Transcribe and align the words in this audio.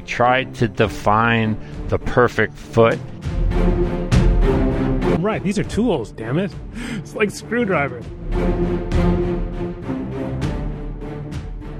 we 0.00 0.06
try 0.06 0.44
to 0.44 0.66
define 0.66 1.58
the 1.88 1.98
perfect 1.98 2.54
foot. 2.54 2.98
Right, 5.20 5.42
these 5.42 5.58
are 5.58 5.64
tools, 5.64 6.12
damn 6.12 6.38
it. 6.38 6.54
It's 6.94 7.14
like 7.14 7.30
screwdriver. 7.30 8.00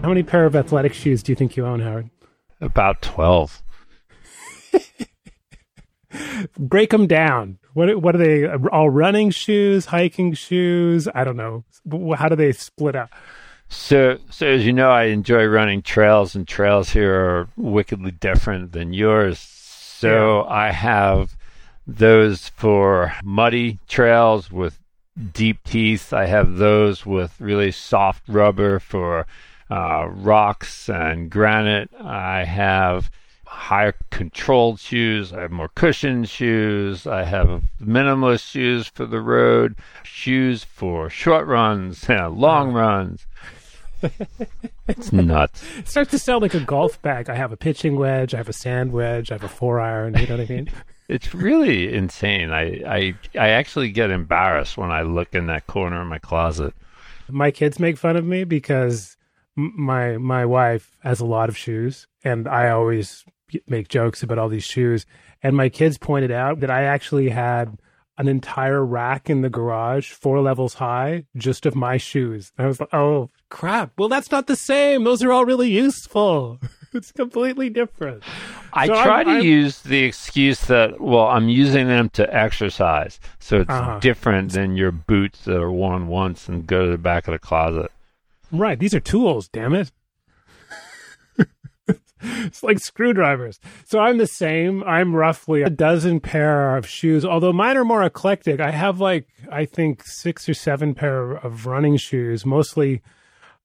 How 0.03 0.09
many 0.09 0.23
pair 0.23 0.45
of 0.45 0.55
athletic 0.55 0.93
shoes 0.93 1.23
do 1.23 1.33
you 1.33 1.37
think 1.37 1.56
you 1.56 1.64
own, 1.64 1.80
Howard? 1.80 2.11
About 2.61 3.01
12. 3.01 3.62
Break 6.59 6.91
them 6.91 7.07
down. 7.07 7.59
What 7.73 8.02
what 8.02 8.14
are 8.16 8.18
they? 8.18 8.46
All 8.46 8.91
running 8.91 9.30
shoes, 9.30 9.87
hiking 9.87 10.34
shoes? 10.34 11.09
I 11.14 11.25
don't 11.25 11.37
know. 11.37 11.64
How 12.16 12.29
do 12.29 12.37
they 12.37 12.52
split 12.52 12.96
up? 12.96 13.11
So, 13.73 14.18
so 14.30 14.48
as 14.48 14.66
you 14.66 14.73
know, 14.73 14.91
I 14.91 15.05
enjoy 15.05 15.45
running 15.46 15.80
trails, 15.82 16.34
and 16.34 16.47
trails 16.47 16.91
here 16.91 17.15
are 17.15 17.48
wickedly 17.56 18.10
different 18.10 18.73
than 18.73 18.93
yours. 18.93 19.38
So 19.38 20.43
yeah. 20.43 20.52
I 20.52 20.73
have 20.73 21.37
those 21.87 22.48
for 22.48 23.15
muddy 23.23 23.79
trails 23.87 24.51
with 24.51 24.80
deep 25.33 25.62
teeth. 25.62 26.12
I 26.12 26.27
have 26.27 26.56
those 26.56 27.06
with 27.06 27.41
really 27.41 27.70
soft 27.70 28.29
rubber 28.29 28.80
for 28.80 29.29
uh, 29.71 30.09
rocks 30.09 30.88
and 30.88 31.30
granite. 31.30 31.91
I 31.95 32.43
have 32.45 33.09
higher 33.46 33.95
controlled 34.10 34.80
shoes. 34.80 35.32
I 35.32 35.43
have 35.43 35.52
more 35.52 35.68
cushioned 35.68 36.29
shoes. 36.29 37.07
I 37.07 37.23
have 37.23 37.62
minimalist 37.80 38.51
shoes 38.51 38.88
for 38.88 39.07
the 39.07 39.21
road, 39.21 39.77
shoes 40.02 40.65
for 40.65 41.09
short 41.09 41.46
runs, 41.46 42.09
long 42.09 42.73
runs 42.73 43.27
it's 44.88 45.12
nuts. 45.12 45.62
It 45.78 45.88
starts 45.88 46.10
to 46.12 46.18
sound 46.18 46.42
like 46.42 46.54
a 46.54 46.60
golf 46.60 47.00
bag. 47.02 47.28
I 47.28 47.34
have 47.34 47.52
a 47.52 47.56
pitching 47.56 47.96
wedge, 47.96 48.34
I 48.34 48.38
have 48.38 48.48
a 48.48 48.52
sand 48.52 48.92
wedge, 48.92 49.30
I 49.30 49.34
have 49.34 49.45
a 49.45 49.48
four 49.48 49.80
iron. 49.80 50.16
You 50.18 50.26
know 50.26 50.37
what 50.37 50.51
I 50.51 50.52
mean? 50.52 50.70
it's 51.10 51.34
really 51.34 51.92
insane. 51.92 52.52
I, 52.52 52.82
I 52.87 53.15
I 53.38 53.48
actually 53.48 53.90
get 53.90 54.10
embarrassed 54.10 54.79
when 54.79 54.92
I 54.92 55.02
look 55.02 55.34
in 55.34 55.46
that 55.46 55.66
corner 55.66 56.01
of 56.01 56.07
my 56.07 56.18
closet. 56.18 56.73
My 57.29 57.51
kids 57.51 57.80
make 57.80 57.98
fun 57.98 58.16
of 58.16 58.24
me 58.24 58.45
because 58.45 59.16
my 59.57 60.18
my 60.18 60.46
wife 60.46 60.96
has 61.01 61.18
a 61.18 61.26
lot 61.26 61.48
of 61.48 61.57
shoes, 61.57 62.07
and 62.23 62.48
I 62.48 62.70
always 62.70 63.24
make 63.66 63.88
jokes 63.88 64.22
about 64.22 64.38
all 64.38 64.48
these 64.48 64.64
shoes. 64.64 65.04
And 65.42 65.56
my 65.56 65.69
kids 65.69 65.98
pointed 65.98 66.31
out 66.31 66.60
that 66.60 66.70
I 66.70 66.84
actually 66.84 67.31
had 67.31 67.78
an 68.21 68.28
entire 68.28 68.84
rack 68.84 69.31
in 69.31 69.41
the 69.41 69.49
garage, 69.49 70.10
four 70.10 70.43
levels 70.43 70.75
high, 70.75 71.25
just 71.37 71.65
of 71.65 71.75
my 71.75 71.97
shoes. 71.97 72.53
And 72.59 72.66
I 72.66 72.69
was 72.69 72.78
like, 72.78 72.93
oh, 72.93 73.31
crap. 73.49 73.93
Well, 73.97 74.10
that's 74.10 74.31
not 74.31 74.47
the 74.47 74.56
same. 74.56 75.04
Those 75.04 75.22
are 75.22 75.32
all 75.32 75.47
really 75.47 75.71
useful. 75.71 76.60
it's 76.93 77.12
completely 77.12 77.71
different. 77.71 78.22
I 78.75 78.88
so 78.88 78.93
try 78.93 79.21
I'm, 79.21 79.26
to 79.26 79.32
I'm, 79.32 79.43
use 79.43 79.81
the 79.81 80.04
excuse 80.04 80.60
that, 80.66 81.00
well, 81.00 81.28
I'm 81.28 81.48
using 81.48 81.88
them 81.88 82.10
to 82.10 82.37
exercise. 82.37 83.19
So 83.38 83.62
it's 83.62 83.71
uh-huh. 83.71 84.00
different 84.00 84.53
than 84.53 84.76
your 84.76 84.93
boots 84.93 85.47
that 85.47 85.56
are 85.56 85.72
worn 85.72 86.06
once 86.06 86.47
and 86.47 86.66
go 86.66 86.84
to 86.84 86.91
the 86.91 86.98
back 86.98 87.26
of 87.26 87.32
the 87.32 87.38
closet. 87.38 87.91
Right. 88.53 88.78
These 88.78 88.93
are 88.93 89.00
tools, 89.00 89.48
damn 89.48 89.72
it. 89.72 89.93
it's 92.22 92.62
like 92.62 92.78
screwdrivers. 92.78 93.60
So 93.84 93.99
I'm 93.99 94.19
the 94.19 94.26
same. 94.26 94.82
I'm 94.84 95.15
roughly 95.15 95.62
a 95.62 95.71
dozen 95.71 96.21
pair 96.21 96.76
of 96.76 96.87
shoes, 96.87 97.25
although 97.25 97.53
mine 97.53 97.76
are 97.76 97.84
more 97.84 98.03
eclectic. 98.03 98.60
I 98.60 98.71
have 98.71 99.00
like, 99.00 99.28
I 99.50 99.65
think 99.65 100.03
six 100.04 100.48
or 100.48 100.54
seven 100.54 100.94
pair 100.94 101.32
of 101.32 101.66
running 101.66 101.97
shoes, 101.97 102.44
mostly 102.44 103.03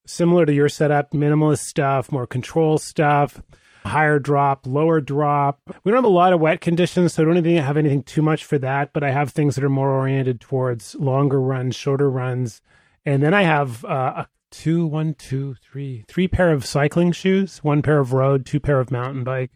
similar 0.06 0.46
to 0.46 0.54
your 0.54 0.68
setup, 0.68 1.12
minimalist 1.12 1.64
stuff, 1.64 2.12
more 2.12 2.26
control 2.26 2.78
stuff, 2.78 3.42
higher 3.84 4.18
drop, 4.18 4.66
lower 4.66 5.00
drop. 5.00 5.60
We 5.84 5.90
don't 5.90 5.98
have 5.98 6.04
a 6.04 6.08
lot 6.08 6.32
of 6.32 6.40
wet 6.40 6.60
conditions, 6.60 7.14
so 7.14 7.22
I 7.22 7.26
don't 7.26 7.36
even 7.38 7.62
have 7.62 7.76
anything 7.76 8.02
too 8.02 8.22
much 8.22 8.44
for 8.44 8.58
that, 8.58 8.92
but 8.92 9.02
I 9.02 9.10
have 9.10 9.30
things 9.30 9.54
that 9.54 9.64
are 9.64 9.68
more 9.68 9.90
oriented 9.90 10.40
towards 10.40 10.94
longer 10.96 11.40
runs, 11.40 11.76
shorter 11.76 12.10
runs. 12.10 12.62
And 13.04 13.22
then 13.22 13.34
I 13.34 13.42
have 13.42 13.84
uh, 13.84 14.24
a 14.24 14.28
two, 14.56 14.86
one, 14.86 15.12
two, 15.14 15.54
three, 15.62 16.04
three 16.08 16.26
pair 16.26 16.50
of 16.50 16.64
cycling 16.64 17.12
shoes, 17.12 17.58
one 17.58 17.82
pair 17.82 17.98
of 17.98 18.14
road, 18.14 18.46
two 18.46 18.58
pair 18.58 18.80
of 18.80 18.90
mountain 18.90 19.22
bike. 19.22 19.50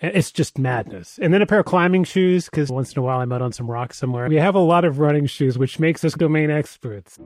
It's 0.00 0.30
just 0.30 0.56
madness. 0.56 1.18
And 1.20 1.34
then 1.34 1.42
a 1.42 1.46
pair 1.46 1.58
of 1.60 1.66
climbing 1.66 2.04
shoes, 2.04 2.44
because 2.46 2.70
once 2.70 2.92
in 2.92 3.00
a 3.00 3.02
while 3.02 3.20
I'm 3.20 3.32
out 3.32 3.42
on 3.42 3.52
some 3.52 3.68
rock 3.68 3.92
somewhere. 3.92 4.28
We 4.28 4.36
have 4.36 4.54
a 4.54 4.60
lot 4.60 4.84
of 4.84 5.00
running 5.00 5.26
shoes, 5.26 5.58
which 5.58 5.80
makes 5.80 6.04
us 6.04 6.14
domain 6.14 6.48
experts. 6.48 7.18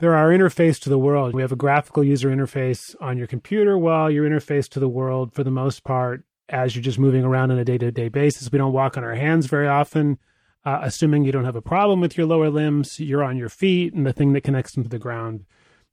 They're 0.00 0.14
our 0.14 0.28
interface 0.28 0.78
to 0.82 0.90
the 0.90 0.98
world. 0.98 1.34
We 1.34 1.42
have 1.42 1.50
a 1.50 1.56
graphical 1.56 2.04
user 2.04 2.28
interface 2.28 2.94
on 3.00 3.16
your 3.16 3.26
computer 3.26 3.76
while 3.76 4.10
your 4.10 4.28
interface 4.28 4.68
to 4.68 4.80
the 4.80 4.88
world, 4.88 5.32
for 5.32 5.42
the 5.42 5.50
most 5.50 5.82
part, 5.82 6.24
as 6.48 6.74
you're 6.74 6.82
just 6.82 6.98
moving 6.98 7.24
around 7.24 7.50
on 7.50 7.58
a 7.58 7.64
day 7.64 7.78
to 7.78 7.90
day 7.90 8.08
basis. 8.08 8.50
We 8.50 8.58
don't 8.58 8.72
walk 8.72 8.96
on 8.96 9.04
our 9.04 9.14
hands 9.14 9.46
very 9.46 9.68
often. 9.68 10.18
Uh, 10.64 10.80
assuming 10.82 11.24
you 11.24 11.32
don't 11.32 11.44
have 11.44 11.56
a 11.56 11.62
problem 11.62 12.00
with 12.00 12.18
your 12.18 12.26
lower 12.26 12.50
limbs, 12.50 13.00
you're 13.00 13.24
on 13.24 13.36
your 13.36 13.48
feet, 13.48 13.94
and 13.94 14.04
the 14.04 14.12
thing 14.12 14.32
that 14.34 14.42
connects 14.42 14.74
them 14.74 14.82
to 14.82 14.88
the 14.88 14.98
ground 14.98 15.46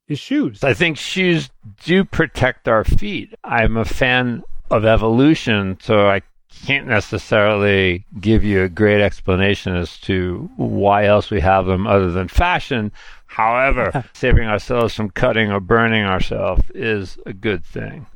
is 0.07 0.19
shoes. 0.19 0.63
I 0.63 0.73
think 0.73 0.97
shoes 0.97 1.49
do 1.83 2.03
protect 2.03 2.67
our 2.67 2.83
feet. 2.83 3.33
I'm 3.43 3.77
a 3.77 3.85
fan 3.85 4.43
of 4.69 4.83
evolution, 4.83 5.77
so 5.81 6.09
I 6.09 6.21
can't 6.65 6.87
necessarily 6.87 8.05
give 8.19 8.43
you 8.43 8.63
a 8.63 8.69
great 8.69 9.01
explanation 9.01 9.75
as 9.75 9.97
to 10.01 10.49
why 10.57 11.05
else 11.05 11.29
we 11.29 11.39
have 11.41 11.65
them 11.65 11.85
other 11.87 12.11
than 12.11 12.27
fashion. 12.27 12.91
However, 13.27 14.03
saving 14.13 14.47
ourselves 14.47 14.93
from 14.93 15.09
cutting 15.09 15.51
or 15.51 15.59
burning 15.59 16.05
ourselves 16.05 16.63
is 16.73 17.17
a 17.25 17.33
good 17.33 17.63
thing. 17.63 18.07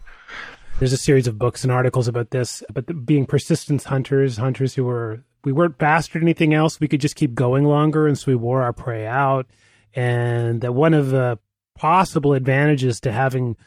There's 0.79 0.94
a 0.94 0.97
series 0.97 1.28
of 1.28 1.38
books 1.38 1.63
and 1.63 1.73
articles 1.73 2.07
about 2.07 2.31
this, 2.31 2.63
but 2.73 2.88
the, 2.88 2.94
being 2.94 3.25
persistence 3.25 3.84
hunters, 3.84 4.38
hunters 4.38 4.75
who 4.75 4.85
were, 4.85 5.25
we 5.44 5.51
weren't 5.51 5.78
than 5.78 6.22
anything 6.22 6.53
else. 6.53 6.79
We 6.79 6.88
could 6.88 7.01
just 7.01 7.17
keep 7.17 7.35
going 7.35 7.66
longer. 7.66 8.07
And 8.07 8.17
so 8.17 8.31
we 8.31 8.35
wore 8.35 8.63
our 8.63 8.72
prey 8.72 9.06
out. 9.06 9.45
And 9.94 10.62
that 10.62 10.72
one 10.72 10.94
of 10.94 11.09
the 11.09 11.38
possible 11.75 12.31
advantages 12.31 13.01
to 13.01 13.12
having 13.12 13.57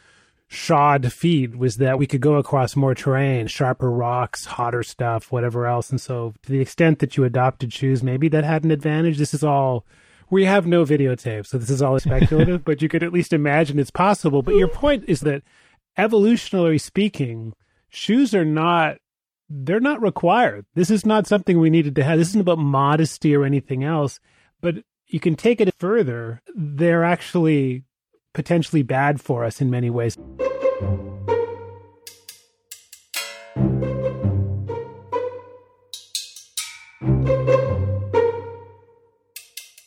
shod 0.48 1.12
feet 1.12 1.54
was 1.54 1.76
that 1.76 1.98
we 1.98 2.06
could 2.06 2.22
go 2.22 2.36
across 2.36 2.76
more 2.76 2.94
terrain, 2.94 3.46
sharper 3.46 3.90
rocks, 3.90 4.46
hotter 4.46 4.82
stuff, 4.82 5.30
whatever 5.30 5.66
else. 5.66 5.90
And 5.90 6.00
so 6.00 6.32
to 6.44 6.50
the 6.50 6.60
extent 6.60 7.00
that 7.00 7.18
you 7.18 7.24
adopted 7.24 7.74
shoes, 7.74 8.02
maybe 8.02 8.28
that 8.28 8.44
had 8.44 8.64
an 8.64 8.70
advantage. 8.70 9.18
This 9.18 9.34
is 9.34 9.44
all 9.44 9.84
we 10.30 10.46
have 10.46 10.66
no 10.66 10.86
videotape, 10.86 11.46
so 11.46 11.58
this 11.58 11.68
is 11.68 11.82
all 11.82 12.00
speculative, 12.00 12.64
but 12.64 12.80
you 12.80 12.88
could 12.88 13.02
at 13.02 13.12
least 13.12 13.34
imagine 13.34 13.78
it's 13.78 13.90
possible. 13.90 14.40
But 14.42 14.56
your 14.56 14.68
point 14.68 15.04
is 15.06 15.20
that 15.20 15.42
evolutionarily 15.98 16.80
speaking, 16.80 17.54
shoes 17.88 18.34
are 18.34 18.44
not 18.44 18.98
they're 19.54 19.80
not 19.80 20.00
required. 20.00 20.64
This 20.74 20.90
is 20.90 21.04
not 21.04 21.26
something 21.26 21.58
we 21.58 21.68
needed 21.68 21.94
to 21.96 22.04
have. 22.04 22.18
This 22.18 22.28
isn't 22.28 22.40
about 22.40 22.58
modesty 22.58 23.36
or 23.36 23.44
anything 23.44 23.84
else, 23.84 24.18
but 24.62 24.76
you 25.06 25.20
can 25.20 25.36
take 25.36 25.60
it 25.60 25.74
further. 25.78 26.40
They're 26.54 27.04
actually 27.04 27.84
potentially 28.32 28.82
bad 28.82 29.20
for 29.20 29.44
us 29.44 29.60
in 29.60 29.70
many 29.70 29.90
ways. 29.90 30.16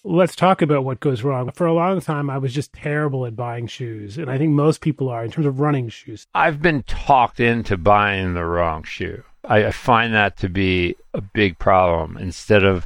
Let's 0.05 0.35
talk 0.35 0.61
about 0.61 0.85
what 0.85 0.99
goes 0.99 1.23
wrong. 1.23 1.51
For 1.51 1.65
a 1.65 1.73
long 1.73 1.99
time, 1.99 2.29
I 2.29 2.37
was 2.37 2.53
just 2.53 2.71
terrible 2.73 3.25
at 3.25 3.35
buying 3.35 3.67
shoes, 3.67 4.17
and 4.17 4.29
I 4.29 4.37
think 4.37 4.51
most 4.51 4.81
people 4.81 5.09
are 5.09 5.25
in 5.25 5.31
terms 5.31 5.47
of 5.47 5.59
running 5.59 5.89
shoes. 5.89 6.27
I've 6.33 6.61
been 6.61 6.83
talked 6.83 7.39
into 7.39 7.75
buying 7.77 8.35
the 8.35 8.45
wrong 8.45 8.83
shoe. 8.83 9.23
I, 9.43 9.65
I 9.65 9.71
find 9.71 10.13
that 10.13 10.37
to 10.37 10.49
be 10.49 10.95
a 11.13 11.21
big 11.21 11.57
problem. 11.59 12.17
Instead 12.17 12.63
of 12.63 12.85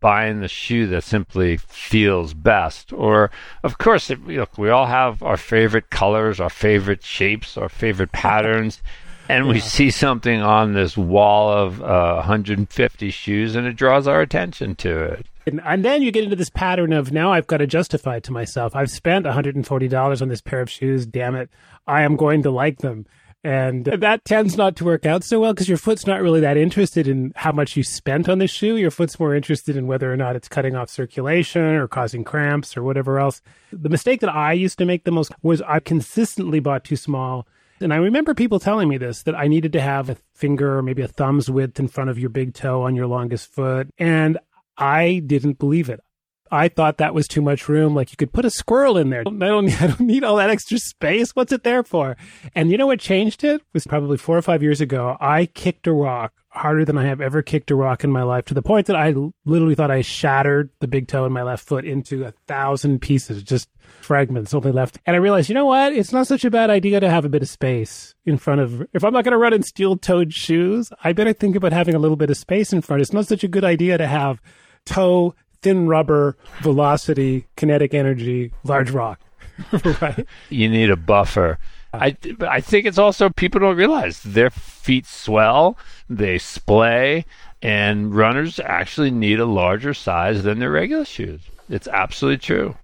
buying 0.00 0.40
the 0.40 0.48
shoe 0.48 0.86
that 0.88 1.04
simply 1.04 1.56
feels 1.56 2.34
best. 2.34 2.92
Or, 2.92 3.30
of 3.62 3.78
course, 3.78 4.10
it, 4.10 4.26
look, 4.26 4.58
we 4.58 4.68
all 4.68 4.86
have 4.86 5.22
our 5.22 5.36
favorite 5.36 5.90
colors, 5.90 6.40
our 6.40 6.50
favorite 6.50 7.04
shapes, 7.04 7.56
our 7.56 7.68
favorite 7.68 8.12
patterns. 8.12 8.82
And 9.28 9.46
yeah. 9.46 9.52
we 9.52 9.60
see 9.60 9.90
something 9.90 10.42
on 10.42 10.74
this 10.74 10.96
wall 10.96 11.50
of 11.50 11.80
uh, 11.80 12.16
150 12.16 13.10
shoes, 13.10 13.54
and 13.54 13.66
it 13.66 13.76
draws 13.76 14.08
our 14.08 14.20
attention 14.20 14.74
to 14.76 15.04
it. 15.04 15.26
And, 15.46 15.84
then 15.84 16.02
you 16.02 16.12
get 16.12 16.24
into 16.24 16.36
this 16.36 16.50
pattern 16.50 16.92
of 16.92 17.12
now 17.12 17.32
I've 17.32 17.46
got 17.46 17.58
to 17.58 17.66
justify 17.66 18.16
it 18.16 18.24
to 18.24 18.32
myself. 18.32 18.76
I've 18.76 18.90
spent 18.90 19.26
$140 19.26 20.22
on 20.22 20.28
this 20.28 20.40
pair 20.40 20.60
of 20.60 20.70
shoes. 20.70 21.06
Damn 21.06 21.34
it. 21.34 21.50
I 21.86 22.02
am 22.02 22.16
going 22.16 22.42
to 22.44 22.50
like 22.50 22.78
them. 22.78 23.06
And 23.44 23.86
that 23.86 24.24
tends 24.24 24.56
not 24.56 24.76
to 24.76 24.84
work 24.84 25.04
out 25.04 25.24
so 25.24 25.40
well 25.40 25.52
because 25.52 25.68
your 25.68 25.78
foot's 25.78 26.06
not 26.06 26.22
really 26.22 26.38
that 26.40 26.56
interested 26.56 27.08
in 27.08 27.32
how 27.34 27.50
much 27.50 27.76
you 27.76 27.82
spent 27.82 28.28
on 28.28 28.38
the 28.38 28.46
shoe. 28.46 28.76
Your 28.76 28.92
foot's 28.92 29.18
more 29.18 29.34
interested 29.34 29.76
in 29.76 29.88
whether 29.88 30.12
or 30.12 30.16
not 30.16 30.36
it's 30.36 30.48
cutting 30.48 30.76
off 30.76 30.90
circulation 30.90 31.60
or 31.60 31.88
causing 31.88 32.22
cramps 32.22 32.76
or 32.76 32.84
whatever 32.84 33.18
else. 33.18 33.42
The 33.72 33.88
mistake 33.88 34.20
that 34.20 34.32
I 34.32 34.52
used 34.52 34.78
to 34.78 34.84
make 34.84 35.02
the 35.02 35.10
most 35.10 35.32
was 35.42 35.60
I 35.62 35.80
consistently 35.80 36.60
bought 36.60 36.84
too 36.84 36.94
small. 36.94 37.48
And 37.80 37.92
I 37.92 37.96
remember 37.96 38.32
people 38.32 38.60
telling 38.60 38.88
me 38.88 38.96
this 38.96 39.24
that 39.24 39.34
I 39.34 39.48
needed 39.48 39.72
to 39.72 39.80
have 39.80 40.08
a 40.08 40.16
finger 40.34 40.78
or 40.78 40.82
maybe 40.82 41.02
a 41.02 41.08
thumb's 41.08 41.50
width 41.50 41.80
in 41.80 41.88
front 41.88 42.10
of 42.10 42.20
your 42.20 42.30
big 42.30 42.54
toe 42.54 42.82
on 42.82 42.94
your 42.94 43.08
longest 43.08 43.52
foot. 43.52 43.88
And 43.98 44.38
I 44.76 45.22
didn't 45.24 45.58
believe 45.58 45.88
it. 45.88 46.00
I 46.52 46.68
thought 46.68 46.98
that 46.98 47.14
was 47.14 47.26
too 47.26 47.40
much 47.42 47.68
room. 47.68 47.94
Like 47.94 48.10
you 48.12 48.16
could 48.16 48.32
put 48.32 48.44
a 48.44 48.50
squirrel 48.50 48.98
in 48.98 49.10
there. 49.10 49.20
I 49.20 49.24
don't, 49.24 49.70
I 49.82 49.86
don't 49.88 50.00
need 50.00 50.22
all 50.22 50.36
that 50.36 50.50
extra 50.50 50.78
space. 50.78 51.32
What's 51.32 51.52
it 51.52 51.64
there 51.64 51.82
for? 51.82 52.16
And 52.54 52.70
you 52.70 52.76
know 52.76 52.86
what 52.86 53.00
changed 53.00 53.42
it? 53.42 53.56
it 53.56 53.66
was 53.72 53.86
probably 53.86 54.18
four 54.18 54.36
or 54.36 54.42
five 54.42 54.62
years 54.62 54.80
ago. 54.80 55.16
I 55.20 55.46
kicked 55.46 55.86
a 55.86 55.92
rock 55.92 56.34
harder 56.54 56.84
than 56.84 56.98
I 56.98 57.06
have 57.06 57.22
ever 57.22 57.40
kicked 57.40 57.70
a 57.70 57.74
rock 57.74 58.04
in 58.04 58.12
my 58.12 58.22
life 58.22 58.44
to 58.46 58.54
the 58.54 58.60
point 58.60 58.86
that 58.86 58.96
I 58.96 59.14
literally 59.46 59.74
thought 59.74 59.90
I 59.90 60.02
shattered 60.02 60.68
the 60.80 60.86
big 60.86 61.08
toe 61.08 61.24
in 61.24 61.32
my 61.32 61.42
left 61.42 61.66
foot 61.66 61.86
into 61.86 62.26
a 62.26 62.32
thousand 62.46 63.00
pieces, 63.00 63.42
just 63.42 63.70
fragments 64.02 64.52
only 64.52 64.70
left. 64.70 64.98
And 65.06 65.16
I 65.16 65.18
realized, 65.18 65.48
you 65.48 65.54
know 65.54 65.64
what? 65.64 65.94
It's 65.94 66.12
not 66.12 66.26
such 66.26 66.44
a 66.44 66.50
bad 66.50 66.68
idea 66.68 67.00
to 67.00 67.08
have 67.08 67.24
a 67.24 67.30
bit 67.30 67.40
of 67.40 67.48
space 67.48 68.14
in 68.26 68.36
front 68.36 68.60
of, 68.60 68.86
if 68.92 69.02
I'm 69.02 69.14
not 69.14 69.24
going 69.24 69.32
to 69.32 69.38
run 69.38 69.54
in 69.54 69.62
steel 69.62 69.96
toed 69.96 70.34
shoes, 70.34 70.92
I 71.02 71.14
better 71.14 71.32
think 71.32 71.56
about 71.56 71.72
having 71.72 71.94
a 71.94 71.98
little 71.98 72.18
bit 72.18 72.28
of 72.28 72.36
space 72.36 72.70
in 72.70 72.82
front. 72.82 73.00
It's 73.00 73.14
not 73.14 73.26
such 73.26 73.44
a 73.44 73.48
good 73.48 73.64
idea 73.64 73.96
to 73.96 74.06
have 74.06 74.42
toe 74.84 75.34
thin 75.62 75.86
rubber, 75.86 76.36
velocity, 76.60 77.46
kinetic 77.56 77.94
energy, 77.94 78.52
large 78.64 78.90
rock. 78.90 79.20
right? 80.00 80.26
You 80.50 80.68
need 80.68 80.90
a 80.90 80.96
buffer. 80.96 81.58
I, 81.94 82.16
I 82.40 82.60
think 82.60 82.86
it's 82.86 82.98
also 82.98 83.28
people 83.28 83.60
don't 83.60 83.76
realize 83.76 84.22
their 84.22 84.50
feet 84.50 85.06
swell, 85.06 85.76
they 86.08 86.38
splay, 86.38 87.24
and 87.60 88.14
runners 88.14 88.58
actually 88.58 89.10
need 89.10 89.38
a 89.38 89.46
larger 89.46 89.92
size 89.92 90.42
than 90.42 90.58
their 90.58 90.70
regular 90.70 91.04
shoes. 91.04 91.42
It's 91.68 91.88
absolutely 91.88 92.38
true. 92.38 92.76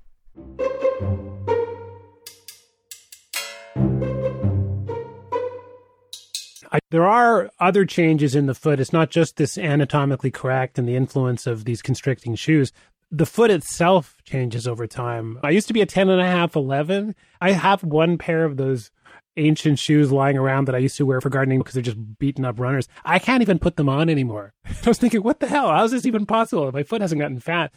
I, 6.72 6.80
there 6.90 7.06
are 7.06 7.50
other 7.58 7.84
changes 7.84 8.34
in 8.34 8.46
the 8.46 8.54
foot. 8.54 8.80
It's 8.80 8.92
not 8.92 9.10
just 9.10 9.36
this 9.36 9.56
anatomically 9.58 10.30
correct 10.30 10.78
and 10.78 10.88
the 10.88 10.96
influence 10.96 11.46
of 11.46 11.64
these 11.64 11.82
constricting 11.82 12.34
shoes. 12.34 12.72
The 13.10 13.26
foot 13.26 13.50
itself 13.50 14.16
changes 14.24 14.66
over 14.66 14.86
time. 14.86 15.38
I 15.42 15.50
used 15.50 15.68
to 15.68 15.72
be 15.72 15.80
a 15.80 15.86
10 15.86 16.10
and 16.10 16.20
a 16.20 16.26
half, 16.26 16.56
11. 16.56 17.14
I 17.40 17.52
have 17.52 17.82
one 17.82 18.18
pair 18.18 18.44
of 18.44 18.58
those 18.58 18.90
ancient 19.38 19.78
shoes 19.78 20.12
lying 20.12 20.36
around 20.36 20.66
that 20.66 20.74
I 20.74 20.78
used 20.78 20.96
to 20.98 21.06
wear 21.06 21.20
for 21.20 21.30
gardening 21.30 21.60
because 21.60 21.74
they're 21.74 21.82
just 21.82 22.18
beaten 22.18 22.44
up 22.44 22.60
runners. 22.60 22.88
I 23.04 23.18
can't 23.18 23.40
even 23.40 23.58
put 23.58 23.76
them 23.76 23.88
on 23.88 24.10
anymore. 24.10 24.52
I 24.64 24.88
was 24.88 24.98
thinking, 24.98 25.22
what 25.22 25.40
the 25.40 25.46
hell? 25.46 25.68
How 25.68 25.84
is 25.84 25.92
this 25.92 26.06
even 26.06 26.26
possible? 26.26 26.70
My 26.72 26.82
foot 26.82 27.00
hasn't 27.00 27.20
gotten 27.20 27.40
fat 27.40 27.72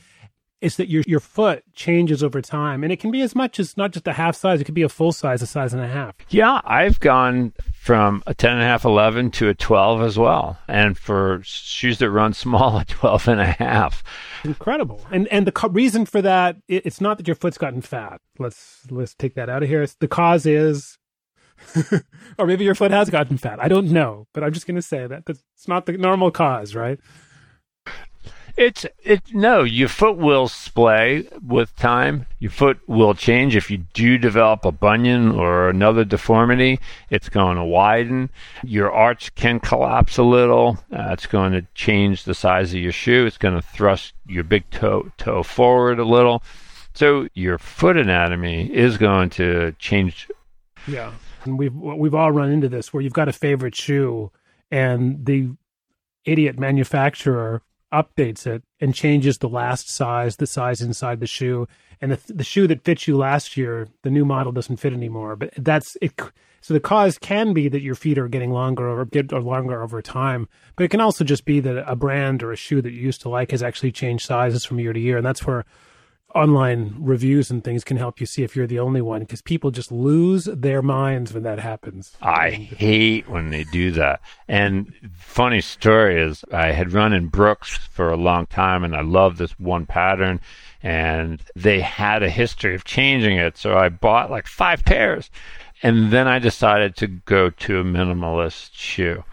is 0.62 0.78
that 0.78 0.90
your 0.90 1.04
your 1.08 1.20
foot 1.20 1.64
changes 1.74 2.24
over 2.24 2.42
time, 2.42 2.84
and 2.84 2.94
it 2.94 3.00
can 3.00 3.12
be 3.12 3.22
as 3.22 3.36
much 3.36 3.60
as 3.60 3.76
not 3.76 3.92
just 3.92 4.08
a 4.08 4.14
half 4.14 4.36
size; 4.36 4.62
it 4.62 4.66
could 4.66 4.76
be 4.76 4.84
a 4.84 4.90
full 4.90 5.12
size, 5.12 5.42
a 5.42 5.48
size 5.48 5.74
and 5.74 5.82
a 5.82 5.88
half. 5.88 6.16
Yeah, 6.30 6.62
I've 6.64 7.00
gone 7.00 7.54
from 7.74 8.22
a 8.28 8.34
10 8.36 8.52
and 8.54 8.62
a 8.62 8.66
half, 8.66 8.86
11 8.86 9.32
to 9.32 9.50
a 9.50 9.56
12 9.56 10.02
as 10.04 10.18
well, 10.18 10.60
and 10.68 10.98
for 10.98 11.42
shoes 11.44 11.98
that 11.98 12.12
run 12.12 12.34
small, 12.46 12.78
a 12.78 12.86
12 12.86 13.28
and 13.28 13.42
a 13.42 13.52
half. 13.52 14.04
Incredible, 14.44 15.06
and 15.12 15.28
and 15.30 15.46
the 15.48 15.52
co- 15.52 15.70
reason 15.70 16.06
for 16.06 16.22
that 16.22 16.58
it's 16.68 17.02
not 17.02 17.18
that 17.18 17.28
your 17.28 17.36
foot's 17.36 17.58
gotten 17.58 17.82
fat. 17.82 18.22
Let's 18.40 18.86
let's 18.90 19.16
take 19.16 19.36
that 19.36 19.50
out 19.50 19.64
of 19.64 19.70
here. 19.70 19.86
the 20.00 20.08
cause 20.08 20.46
is. 20.46 20.98
or 22.40 22.48
maybe 22.48 22.64
your 22.64 22.74
foot 22.74 22.90
has 22.90 23.12
gotten 23.12 23.38
fat. 23.38 23.60
I 23.62 23.68
don't 23.68 23.92
know, 23.92 24.26
but 24.34 24.44
I'm 24.44 24.52
just 24.52 24.66
going 24.66 24.78
to 24.78 24.82
say 24.82 25.06
that 25.06 25.28
that's 25.28 25.68
not 25.68 25.86
the 25.86 25.92
normal 25.94 26.32
cause, 26.32 26.74
right? 26.74 27.00
It's 28.58 28.86
it 29.04 29.22
no, 29.34 29.64
your 29.64 29.88
foot 29.88 30.18
will 30.18 30.48
splay 30.48 31.28
with 31.46 31.76
time. 31.76 32.26
Your 32.40 32.52
foot 32.52 32.80
will 32.88 33.14
change 33.14 33.56
if 33.56 33.72
you 33.72 33.78
do 33.94 34.18
develop 34.18 34.66
a 34.66 34.72
bunion 34.72 35.32
or 35.32 35.70
another 35.70 36.04
deformity. 36.04 36.80
It's 37.10 37.30
going 37.30 37.58
to 37.58 37.64
widen. 37.64 38.30
Your 38.64 38.92
arch 38.92 39.34
can 39.36 39.60
collapse 39.60 40.18
a 40.18 40.24
little. 40.24 40.78
Uh, 40.92 41.10
it's 41.12 41.28
going 41.28 41.54
to 41.54 41.66
change 41.76 42.24
the 42.24 42.34
size 42.34 42.74
of 42.74 42.80
your 42.80 42.92
shoe. 42.92 43.26
It's 43.26 43.38
going 43.38 43.56
to 43.56 43.62
thrust 43.62 44.14
your 44.28 44.44
big 44.44 44.70
toe 44.70 45.12
toe 45.18 45.44
forward 45.44 46.00
a 46.00 46.06
little. 46.06 46.44
So 46.94 47.28
your 47.34 47.58
foot 47.58 47.98
anatomy 47.98 48.72
is 48.74 48.98
going 48.98 49.30
to 49.32 49.74
change. 49.80 50.30
Yeah, 50.88 51.14
and 51.46 51.58
we've 51.58 51.76
we've 51.76 52.16
all 52.16 52.32
run 52.32 52.52
into 52.52 52.70
this 52.70 52.94
where 52.94 53.02
you've 53.02 53.14
got 53.14 53.28
a 53.28 53.34
favorite 53.34 53.76
shoe 53.76 54.32
and 54.72 55.26
the 55.26 55.52
idiot 56.26 56.60
manufacturer 56.60 57.62
updates 57.94 58.48
it 58.48 58.64
and 58.80 58.96
changes 58.96 59.38
the 59.38 59.50
last 59.50 59.90
size, 59.90 60.38
the 60.38 60.48
size 60.48 60.82
inside 60.82 61.20
the 61.20 61.28
shoe, 61.28 61.68
and 62.00 62.12
the 62.12 62.34
the 62.34 62.44
shoe 62.44 62.68
that 62.68 62.84
fits 62.84 63.08
you 63.08 63.18
last 63.18 63.58
year, 63.58 63.88
the 64.04 64.10
new 64.10 64.26
model 64.26 64.52
doesn't 64.52 64.78
fit 64.78 64.94
anymore. 64.94 65.36
But 65.36 65.54
that's 65.58 65.98
it. 66.02 66.20
So 66.62 66.74
the 66.74 66.80
cause 66.80 67.18
can 67.18 67.54
be 67.54 67.68
that 67.70 67.82
your 67.82 67.96
feet 67.96 68.20
are 68.20 68.28
getting 68.28 68.52
longer 68.52 68.88
or 68.88 69.06
get 69.06 69.34
or 69.34 69.42
longer 69.42 69.82
over 69.82 70.02
time, 70.02 70.48
but 70.76 70.84
it 70.84 70.92
can 70.92 71.02
also 71.02 71.24
just 71.24 71.44
be 71.44 71.60
that 71.60 71.90
a 71.90 71.96
brand 71.96 72.44
or 72.44 72.52
a 72.52 72.56
shoe 72.56 72.82
that 72.82 72.92
you 72.92 73.02
used 73.02 73.22
to 73.22 73.30
like 73.30 73.52
has 73.52 73.64
actually 73.64 73.92
changed 73.92 74.26
sizes 74.26 74.64
from 74.64 74.80
year 74.80 74.94
to 74.94 75.00
year, 75.00 75.18
and 75.18 75.26
that's 75.26 75.46
where 75.46 75.66
online 76.36 76.96
reviews 77.00 77.52
and 77.52 77.64
things 77.64 77.84
can 77.84 77.98
help 77.98 78.20
you 78.20 78.26
see 78.26 78.44
if 78.44 78.56
you're 78.56 78.68
the 78.68 78.80
only 78.80 79.02
one 79.02 79.22
because 79.22 79.42
people 79.42 79.72
just 79.72 79.92
lose 79.92 80.46
their 80.46 80.82
minds 80.82 81.34
when 81.34 81.44
that 81.44 81.60
happens. 81.60 82.16
I 82.22 82.50
hate 82.52 83.30
when 83.30 83.50
they 83.50 83.64
do 83.66 83.92
that. 83.92 84.22
And 84.48 84.94
funny 85.14 85.62
story 85.62 86.22
is 86.22 86.44
I 86.52 86.72
had 86.72 86.94
run 86.94 87.14
in 87.14 87.28
Brooks 87.28 87.78
for 87.78 88.10
a 88.10 88.18
long 88.18 88.46
time 88.48 88.84
and 88.84 88.96
I 88.96 89.02
love 89.02 89.38
this 89.38 89.60
one 89.60 89.86
pattern 89.86 90.40
and 90.84 91.42
they 91.56 91.82
had 91.82 92.24
a 92.24 92.30
history 92.30 92.76
of 92.76 92.84
changing 92.84 93.38
it. 93.38 93.58
So 93.58 93.78
I 93.78 93.90
bought 93.90 94.32
like 94.32 94.48
five 94.48 94.84
pairs 94.86 95.30
and 95.84 96.12
then 96.12 96.28
I 96.28 96.40
decided 96.40 96.96
to 96.98 97.08
go 97.08 97.50
to 97.50 97.80
a 97.80 97.84
minimalist 97.84 98.72
shoe. 98.74 99.24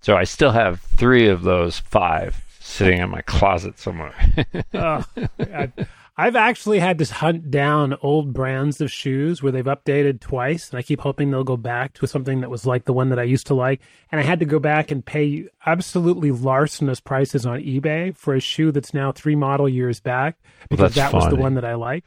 So 0.00 0.16
I 0.16 0.24
still 0.24 0.52
have 0.52 0.80
three 0.80 1.28
of 1.28 1.42
those 1.42 1.78
five 1.78 2.44
sitting 2.60 3.00
in 3.00 3.10
my 3.10 3.22
closet 3.22 3.78
somewhere. 3.78 4.14
oh, 4.74 5.04
I, 5.40 5.72
I've 6.20 6.34
actually 6.34 6.80
had 6.80 6.98
to 6.98 7.04
hunt 7.04 7.48
down 7.48 7.96
old 8.02 8.32
brands 8.32 8.80
of 8.80 8.90
shoes 8.90 9.40
where 9.40 9.52
they've 9.52 9.64
updated 9.64 10.18
twice, 10.18 10.68
and 10.68 10.76
I 10.76 10.82
keep 10.82 11.00
hoping 11.00 11.30
they'll 11.30 11.44
go 11.44 11.56
back 11.56 11.94
to 11.94 12.08
something 12.08 12.40
that 12.40 12.50
was 12.50 12.66
like 12.66 12.86
the 12.86 12.92
one 12.92 13.10
that 13.10 13.20
I 13.20 13.22
used 13.22 13.46
to 13.46 13.54
like. 13.54 13.80
And 14.10 14.20
I 14.20 14.24
had 14.24 14.40
to 14.40 14.44
go 14.44 14.58
back 14.58 14.90
and 14.90 15.06
pay 15.06 15.46
absolutely 15.64 16.32
larcenous 16.32 16.98
prices 16.98 17.46
on 17.46 17.60
eBay 17.60 18.16
for 18.16 18.34
a 18.34 18.40
shoe 18.40 18.72
that's 18.72 18.92
now 18.92 19.12
three 19.12 19.36
model 19.36 19.68
years 19.68 20.00
back 20.00 20.40
because 20.68 20.96
that 20.96 21.12
funny. 21.12 21.24
was 21.24 21.32
the 21.32 21.40
one 21.40 21.54
that 21.54 21.64
I 21.64 21.74
like. 21.74 22.04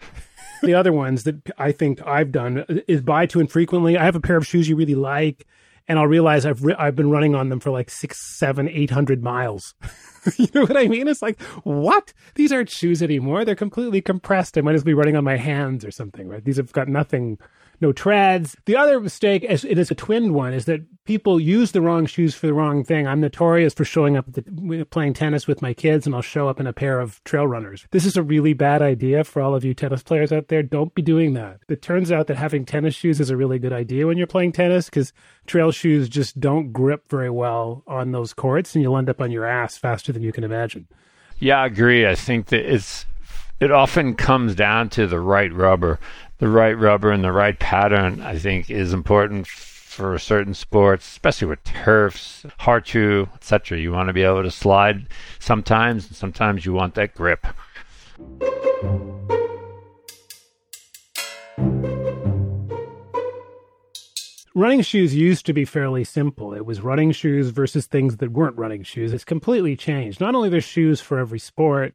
the 0.62 0.74
other 0.74 0.92
ones 0.92 1.24
that 1.24 1.38
I 1.58 1.72
think 1.72 2.06
I've 2.06 2.34
done 2.34 2.66
is 2.90 3.02
buy 3.02 3.28
too 3.28 3.40
infrequently. 3.40 3.98
I 3.98 4.04
have 4.04 4.18
a 4.18 4.22
pair 4.22 4.36
of 4.36 4.46
shoes 4.46 4.68
you 4.68 4.76
really 4.76 4.94
like, 4.94 5.48
and 5.88 6.00
I'll 6.00 6.08
realize 6.08 6.46
I've 6.46 6.64
re- 6.64 6.76
I've 6.78 6.96
been 6.96 7.10
running 7.10 7.36
on 7.36 7.50
them 7.50 7.60
for 7.60 7.72
like 7.72 7.90
six, 7.90 8.38
seven, 8.38 8.70
eight 8.70 8.92
hundred 8.92 9.24
miles. 9.24 9.74
you 10.38 10.48
know 10.54 10.62
what 10.62 10.78
I 10.78 10.88
mean? 10.88 11.08
It's 11.08 11.22
like, 11.22 11.42
what? 11.64 12.14
These 12.36 12.52
aren't 12.52 12.70
shoes 12.70 13.02
anymore. 13.02 13.44
They're 13.46 13.56
completely 13.56 14.02
compressed. 14.02 14.58
I 14.58 14.62
might 14.62 14.76
as 14.76 14.82
well 14.82 14.92
be 14.92 14.94
running 14.94 15.16
on 15.16 15.24
my 15.24 15.38
hands 15.38 15.84
or 15.84 15.92
something, 15.92 16.28
right? 16.28 16.44
These 16.44 16.58
have 16.58 16.72
got 16.72 16.88
nothing 16.88 17.38
no 17.82 17.92
treads. 17.92 18.56
The 18.66 18.76
other 18.76 19.00
mistake, 19.00 19.44
as 19.44 19.66
it 19.66 19.78
is 19.78 19.92
a 19.92 19.96
twinned 19.96 20.34
one, 20.34 20.54
is 20.54 20.66
that 20.66 20.82
people 21.06 21.40
use 21.40 21.72
the 21.72 21.82
wrong 21.82 22.06
shoes 22.06 22.36
for 22.36 22.48
the 22.48 22.54
wrong 22.54 22.84
thing. 22.84 23.08
I'm 23.08 23.20
notorious 23.20 23.74
for 23.74 23.84
showing 23.84 24.16
up 24.16 24.26
the, 24.32 24.86
playing 24.90 25.14
tennis 25.14 25.48
with 25.48 25.62
my 25.62 25.74
kids, 25.74 26.06
and 26.06 26.16
I'll 26.16 26.22
show 26.22 26.48
up 26.48 26.60
in 26.60 26.68
a 26.68 26.74
pair 26.74 27.00
of 27.00 27.24
trail 27.24 27.48
runners. 27.48 27.88
This 27.92 28.06
is 28.06 28.16
a 28.16 28.24
really 28.24 28.54
bad 28.54 28.82
idea 28.82 29.24
for 29.24 29.42
all 29.42 29.56
of 29.56 29.66
you 29.66 29.74
tennis 29.74 30.04
players 30.04 30.32
out 30.32 30.48
there. 30.48 30.64
Don't 30.64 30.94
be 30.94 31.02
doing 31.02 31.34
that. 31.34 31.60
It 31.68 31.82
turns 31.82 32.12
out 32.12 32.28
that 32.28 32.38
having 32.38 32.66
tennis 32.66 32.96
shoes 32.96 33.20
is 33.20 33.30
a 33.30 33.38
really 33.38 33.60
good 33.60 33.74
idea 33.74 34.08
when 34.08 34.18
you're 34.18 34.28
playing 34.28 34.52
tennis 34.52 34.86
because 34.86 35.12
trail 35.48 35.72
shoes 35.72 36.08
just 36.08 36.40
don't 36.40 36.72
grip 36.72 37.10
very 37.10 37.30
well 37.30 37.84
on 37.88 38.12
those 38.12 38.34
courts, 38.34 38.76
and 38.76 38.84
you'll 38.84 38.98
end 38.98 39.10
up 39.10 39.22
on 39.22 39.32
your 39.32 39.46
ass 39.46 39.78
faster 39.78 40.12
than 40.12 40.24
you 40.24 40.32
can 40.32 40.44
imagine. 40.44 40.88
Yeah, 41.40 41.62
I 41.62 41.66
agree. 41.66 42.06
I 42.06 42.14
think 42.14 42.48
that 42.48 42.72
it's 42.72 43.06
it 43.60 43.72
often 43.72 44.16
comes 44.16 44.56
down 44.56 44.90
to 44.90 45.06
the 45.08 45.20
right 45.20 45.54
rubber 45.54 46.00
the 46.42 46.50
right 46.50 46.74
rubber 46.74 47.12
and 47.12 47.24
the 47.24 47.32
right 47.32 47.58
pattern, 47.60 48.20
I 48.20 48.36
think, 48.36 48.72
is 48.72 48.94
important 48.94 49.46
for 49.46 50.18
certain 50.18 50.56
sports, 50.56 51.08
especially 51.08 51.48
with 51.48 51.64
turfs, 51.64 52.44
hard 52.58 52.88
shoe, 52.88 53.30
etc. 53.36 53.78
You 53.78 53.92
want 53.92 54.08
to 54.08 54.14
be 54.14 54.24
able 54.24 54.42
to 54.42 54.50
slide 54.50 55.06
sometimes, 55.38 56.08
and 56.08 56.16
sometimes 56.16 56.66
you 56.66 56.74
want 56.74 56.96
that 56.96 57.14
grip. 57.14 57.46
Running 64.56 64.82
shoes 64.82 65.16
used 65.16 65.46
to 65.46 65.54
be 65.54 65.64
fairly 65.64 66.04
simple. 66.04 66.56
It 66.56 66.66
was 66.66 66.82
running 66.82 67.12
shoes 67.12 67.52
versus 67.52 67.86
things 67.86 68.18
that 68.18 68.32
weren't 68.32 68.58
running 68.58 68.82
shoes. 68.82 69.14
It's 69.14 69.24
completely 69.24 69.76
changed. 69.76 70.20
Not 70.20 70.34
only 70.34 70.50
there's 70.50 70.64
shoes 70.64 71.00
for 71.02 71.20
every 71.20 71.40
sport, 71.40 71.94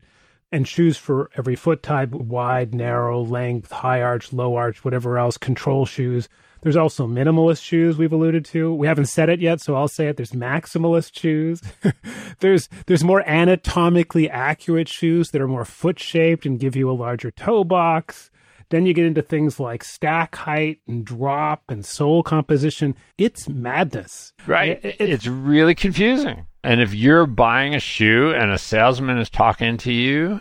and 0.52 0.66
shoes 0.66 0.96
for 0.96 1.30
every 1.36 1.56
foot 1.56 1.82
type 1.82 2.10
wide, 2.10 2.74
narrow, 2.74 3.22
length, 3.22 3.70
high 3.70 4.02
arch, 4.02 4.32
low 4.32 4.54
arch, 4.56 4.84
whatever 4.84 5.18
else, 5.18 5.36
control 5.36 5.86
shoes. 5.86 6.28
There's 6.62 6.76
also 6.76 7.06
minimalist 7.06 7.62
shoes 7.62 7.96
we've 7.98 8.12
alluded 8.12 8.44
to. 8.46 8.74
We 8.74 8.86
haven't 8.86 9.06
said 9.06 9.28
it 9.28 9.40
yet, 9.40 9.60
so 9.60 9.76
I'll 9.76 9.88
say 9.88 10.08
it. 10.08 10.16
There's 10.16 10.32
maximalist 10.32 11.16
shoes. 11.18 11.60
there's 12.40 12.68
there's 12.86 13.04
more 13.04 13.22
anatomically 13.28 14.28
accurate 14.28 14.88
shoes 14.88 15.30
that 15.30 15.40
are 15.40 15.48
more 15.48 15.64
foot 15.64 15.98
shaped 15.98 16.46
and 16.46 16.58
give 16.58 16.74
you 16.74 16.90
a 16.90 16.92
larger 16.92 17.30
toe 17.30 17.62
box. 17.62 18.30
Then 18.70 18.84
you 18.84 18.94
get 18.94 19.06
into 19.06 19.22
things 19.22 19.60
like 19.60 19.84
stack 19.84 20.34
height 20.34 20.80
and 20.88 21.04
drop 21.04 21.62
and 21.68 21.84
sole 21.84 22.24
composition. 22.24 22.96
It's 23.16 23.48
madness. 23.48 24.32
Right. 24.46 24.84
It, 24.84 24.96
it, 24.98 25.10
it's 25.10 25.26
really 25.28 25.74
confusing. 25.74 26.46
And 26.66 26.80
if 26.80 26.92
you're 26.92 27.26
buying 27.26 27.76
a 27.76 27.80
shoe 27.80 28.34
and 28.34 28.50
a 28.50 28.58
salesman 28.58 29.18
is 29.18 29.30
talking 29.30 29.76
to 29.78 29.92
you, 29.92 30.40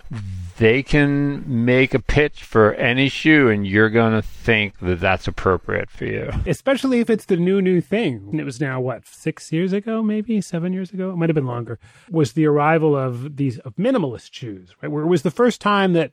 they 0.57 0.81
can 0.81 1.43
make 1.65 1.93
a 1.93 1.99
pitch 1.99 2.43
for 2.43 2.73
any 2.73 3.09
shoe 3.09 3.47
and 3.47 3.67
you're 3.67 3.91
going 3.91 4.13
to 4.13 4.23
think 4.23 4.79
that 4.79 4.99
that's 4.99 5.27
appropriate 5.27 5.91
for 5.91 6.05
you. 6.05 6.31
Especially 6.47 6.99
if 6.99 7.11
it's 7.11 7.25
the 7.25 7.37
new, 7.37 7.61
new 7.61 7.79
thing. 7.79 8.27
And 8.31 8.41
it 8.41 8.43
was 8.43 8.59
now, 8.59 8.81
what, 8.81 9.05
six 9.05 9.51
years 9.51 9.71
ago, 9.71 10.01
maybe 10.01 10.41
seven 10.41 10.73
years 10.73 10.91
ago? 10.91 11.11
It 11.11 11.15
might 11.15 11.29
have 11.29 11.35
been 11.35 11.45
longer. 11.45 11.77
Was 12.09 12.33
the 12.33 12.47
arrival 12.47 12.95
of 12.95 13.37
these 13.37 13.59
of 13.59 13.75
minimalist 13.75 14.33
shoes, 14.33 14.73
right? 14.81 14.91
Where 14.91 15.03
it 15.03 15.07
was 15.07 15.21
the 15.21 15.29
first 15.29 15.61
time 15.61 15.93
that 15.93 16.11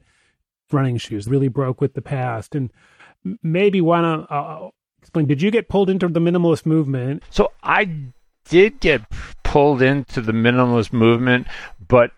running 0.71 0.99
shoes 0.99 1.27
really 1.27 1.49
broke 1.49 1.81
with 1.81 1.95
the 1.95 2.03
past. 2.03 2.55
And 2.55 2.71
maybe 3.43 3.81
why 3.81 4.03
want 4.03 4.29
to 4.29 4.35
uh, 4.35 4.69
explain, 5.01 5.25
did 5.25 5.41
you 5.41 5.51
get 5.51 5.71
pulled 5.71 5.89
into 5.89 6.07
the 6.09 6.21
minimalist 6.21 6.67
movement? 6.67 7.23
So 7.31 7.51
I 7.63 8.13
did 8.53 8.81
get 8.81 9.01
pulled 9.45 9.81
into 9.81 10.21
the 10.21 10.33
minimalist 10.33 10.93
movement, 10.93 11.47
but 11.89 12.11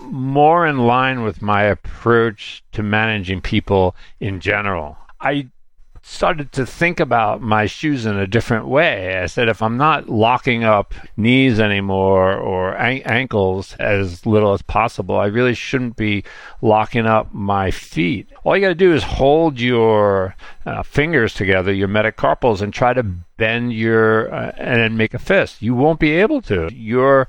more 0.00 0.66
in 0.66 0.78
line 0.78 1.22
with 1.22 1.40
my 1.40 1.62
approach 1.62 2.64
to 2.72 2.82
managing 2.82 3.40
people 3.40 3.94
in 4.18 4.40
general. 4.40 4.98
I 5.20 5.46
started 6.08 6.52
to 6.52 6.64
think 6.64 7.00
about 7.00 7.42
my 7.42 7.66
shoes 7.66 8.06
in 8.06 8.16
a 8.16 8.28
different 8.28 8.68
way. 8.68 9.18
I 9.18 9.26
said, 9.26 9.48
if 9.48 9.60
I'm 9.60 9.76
not 9.76 10.08
locking 10.08 10.62
up 10.62 10.94
knees 11.16 11.58
anymore 11.58 12.32
or 12.32 12.74
an- 12.74 13.02
ankles 13.02 13.74
as 13.80 14.24
little 14.24 14.52
as 14.52 14.62
possible, 14.62 15.16
I 15.16 15.26
really 15.26 15.54
shouldn't 15.54 15.96
be 15.96 16.22
locking 16.62 17.06
up 17.06 17.34
my 17.34 17.72
feet. 17.72 18.28
All 18.44 18.56
you 18.56 18.62
got 18.62 18.68
to 18.68 18.74
do 18.76 18.94
is 18.94 19.02
hold 19.02 19.60
your 19.60 20.36
uh, 20.64 20.84
fingers 20.84 21.34
together, 21.34 21.72
your 21.72 21.88
metacarpals, 21.88 22.62
and 22.62 22.72
try 22.72 22.94
to 22.94 23.02
bend 23.02 23.72
your 23.72 24.32
uh, 24.32 24.52
and 24.56 24.96
make 24.96 25.12
a 25.12 25.18
fist. 25.18 25.60
You 25.60 25.74
won't 25.74 25.98
be 25.98 26.12
able 26.12 26.40
to. 26.42 26.72
Your 26.72 27.26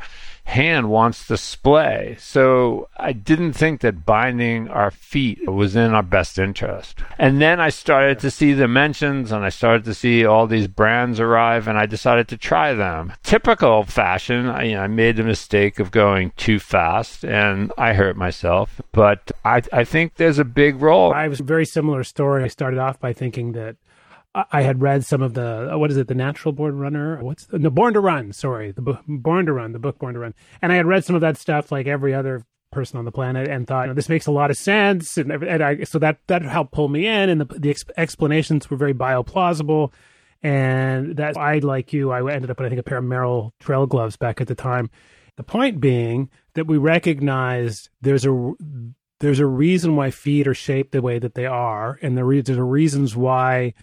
hand 0.48 0.90
wants 0.90 1.28
to 1.28 1.36
splay. 1.36 2.16
So 2.20 2.88
I 2.96 3.12
didn't 3.12 3.54
think 3.54 3.82
that 3.82 4.06
binding 4.06 4.70
our 4.70 4.92
feet 4.92 5.48
was 5.48 5.76
in 5.76 5.94
our 5.94 6.02
best 6.02 6.40
interest. 6.40 7.00
And 7.18 7.42
then 7.42 7.60
I 7.60 7.70
started 7.70 8.20
to 8.20 8.32
see 8.32 8.54
the 8.54 8.68
mentions 8.68 9.32
and 9.34 9.44
I 9.44 9.50
started 9.50 9.84
to 9.86 9.94
see 9.94 10.26
all 10.26 10.48
these 10.48 10.68
brands 10.68 11.20
arrive 11.20 11.68
and 11.68 11.78
I 11.78 11.86
decided 11.86 12.30
to 12.30 12.38
try 12.38 12.74
them. 12.74 13.12
Typical 13.24 13.84
fashion, 13.84 14.48
I, 14.48 14.64
you 14.64 14.76
know, 14.76 14.84
I 14.84 14.88
made 14.88 15.18
the 15.18 15.24
mistake 15.24 15.80
of 15.80 15.92
going 15.92 16.32
too 16.38 16.60
fast 16.60 17.26
and 17.26 17.74
I 17.78 17.94
hurt 17.94 18.16
myself. 18.16 18.82
But 18.94 19.32
I, 19.44 19.62
I 19.74 19.84
think 19.84 20.16
there's 20.16 20.40
a 20.40 20.46
big 20.46 20.82
role. 20.82 21.14
I 21.14 21.28
was 21.28 21.42
a 21.42 21.44
very 21.44 21.66
similar 21.66 22.06
story. 22.06 22.46
I 22.46 22.48
started 22.48 22.80
off 22.80 23.00
by 23.02 23.12
thinking 23.12 23.52
that 23.52 23.76
I 24.52 24.62
had 24.62 24.82
read 24.82 25.06
some 25.06 25.22
of 25.22 25.34
the 25.34 25.74
uh, 25.74 25.78
what 25.78 25.92
is 25.92 25.98
it, 25.98 26.08
the 26.08 26.16
Natural 26.16 26.52
Born 26.52 26.78
Runner? 26.78 27.22
What's 27.24 27.46
the, 27.46 27.60
no 27.60 27.70
Born 27.70 27.94
to 27.94 28.00
Run? 28.00 28.34
Sorry, 28.34 28.72
the 28.72 28.82
Born 28.82 29.46
to 29.46 29.54
Run, 29.54 29.72
the 29.72 29.80
book 29.80 30.00
Born 30.00 30.14
to 30.14 30.20
Run. 30.20 30.34
And 30.62 30.72
I 30.72 30.76
had 30.76 30.86
read 30.86 31.06
some 31.06 31.16
of 31.16 31.22
that 31.22 31.38
stuff 31.38 31.72
like 31.72 31.88
every 31.88 32.14
other 32.14 32.46
person 32.72 32.98
on 32.98 33.06
the 33.06 33.12
planet, 33.12 33.48
and 33.48 33.66
thought 33.66 33.84
you 33.84 33.88
know, 33.88 33.94
this 33.94 34.10
makes 34.10 34.28
a 34.28 34.32
lot 34.32 34.52
of 34.52 34.58
sense, 34.58 35.18
and, 35.18 35.32
and 35.32 35.64
I, 35.64 35.84
so 35.84 36.00
that 36.00 36.20
that 36.28 36.42
helped 36.44 36.74
pull 36.74 36.90
me 36.90 37.08
in, 37.08 37.30
and 37.30 37.42
the 37.42 37.46
the 37.46 37.70
ex- 37.70 37.86
explanations 37.96 38.70
were 38.70 38.78
very 38.78 38.94
bioplausible. 38.94 39.92
And 40.44 41.18
that 41.18 41.36
I, 41.36 41.58
like 41.60 41.94
you, 41.94 42.12
I 42.12 42.20
ended 42.32 42.52
up 42.52 42.60
with 42.60 42.68
I 42.68 42.70
think 42.70 42.80
a 42.80 42.84
pair 42.84 43.00
of 43.00 43.04
Merrell 43.04 43.54
trail 43.60 43.88
gloves 43.88 44.18
back 44.18 44.40
at 44.40 44.48
the 44.48 44.54
time. 44.54 44.92
The 45.36 45.44
point 45.44 45.80
being 45.80 46.30
that 46.54 46.68
we 46.68 46.78
recognized 46.78 47.90
there's 48.02 48.26
a 48.26 48.54
there's 49.20 49.40
a 49.40 49.48
reason 49.48 49.96
why 49.96 50.12
feet 50.12 50.48
are 50.48 50.54
shaped 50.54 50.92
the 50.92 51.02
way 51.02 51.18
that 51.18 51.34
they 51.34 51.48
are, 51.48 51.98
and 52.04 52.16
there, 52.16 52.42
there's 52.42 52.60
reasons 52.60 53.16
why 53.16 53.74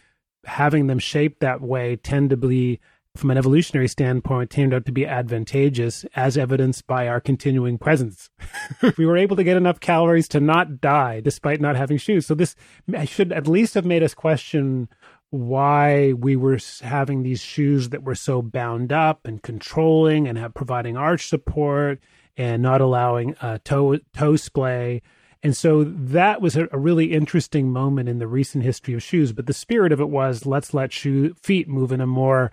having 0.47 0.87
them 0.87 0.99
shaped 0.99 1.41
that 1.41 1.61
way 1.61 1.97
tend 1.97 2.31
to 2.31 2.37
be 2.37 2.81
from 3.17 3.31
an 3.31 3.39
evolutionary 3.39 3.87
standpoint 3.87 4.51
turned 4.51 4.75
out 4.75 4.87
to 4.87 4.93
be 4.93 5.07
advantageous 5.07 6.05
as 6.17 6.37
evidenced 6.37 6.87
by 6.87 7.07
our 7.07 7.21
continuing 7.21 7.79
presence. 7.79 8.31
We 8.99 9.07
were 9.07 9.17
able 9.17 9.37
to 9.37 9.45
get 9.45 9.57
enough 9.57 9.79
calories 9.79 10.27
to 10.29 10.41
not 10.41 10.81
die 10.81 11.21
despite 11.21 11.61
not 11.61 11.77
having 11.77 11.97
shoes. 11.97 12.27
So 12.27 12.35
this 12.35 12.57
should 13.05 13.33
at 13.33 13.47
least 13.47 13.75
have 13.75 13.85
made 13.85 14.03
us 14.03 14.15
question 14.15 14.89
why 15.31 16.13
we 16.13 16.37
were 16.37 16.59
having 16.83 17.23
these 17.23 17.41
shoes 17.41 17.91
that 17.91 18.03
were 18.03 18.15
so 18.15 18.43
bound 18.43 18.93
up 18.93 19.27
and 19.27 19.43
controlling 19.43 20.29
and 20.29 20.39
have 20.39 20.55
providing 20.55 20.97
arch 20.97 21.29
support 21.29 22.01
and 22.37 22.63
not 22.63 22.81
allowing 22.81 23.37
uh, 23.41 23.59
toe 23.65 23.99
toe 24.13 24.37
splay 24.37 25.03
and 25.45 25.55
so 25.55 25.85
that 25.85 26.41
was 26.41 26.57
a, 26.57 26.67
really 26.73 27.13
interesting 27.13 27.71
moment 27.71 28.09
in 28.09 28.19
the 28.19 28.27
recent 28.27 28.65
history 28.65 28.95
of 28.95 29.03
shoes. 29.03 29.33
But 29.33 29.47
the 29.47 29.53
spirit 29.53 29.93
of 29.93 30.01
it 30.01 30.09
was 30.09 30.47
let's 30.47 30.73
let 30.73 30.91
shoe 30.91 31.35
feet 31.35 31.69
move 31.69 31.93
in 31.93 32.01
a 32.01 32.07
more 32.07 32.51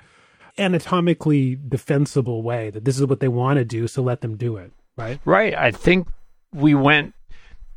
anatomically 0.57 1.57
defensible 1.67 2.43
way. 2.43 2.69
That 2.69 2.83
this 2.83 2.97
is 2.97 3.05
what 3.05 3.21
they 3.21 3.29
want 3.29 3.57
to 3.57 3.65
do, 3.65 3.87
so 3.87 4.03
let 4.03 4.19
them 4.19 4.35
do 4.35 4.57
it. 4.57 4.73
Right. 4.97 5.21
Right. 5.23 5.55
I 5.55 5.71
think 5.71 6.09
we 6.53 6.75
went 6.75 7.15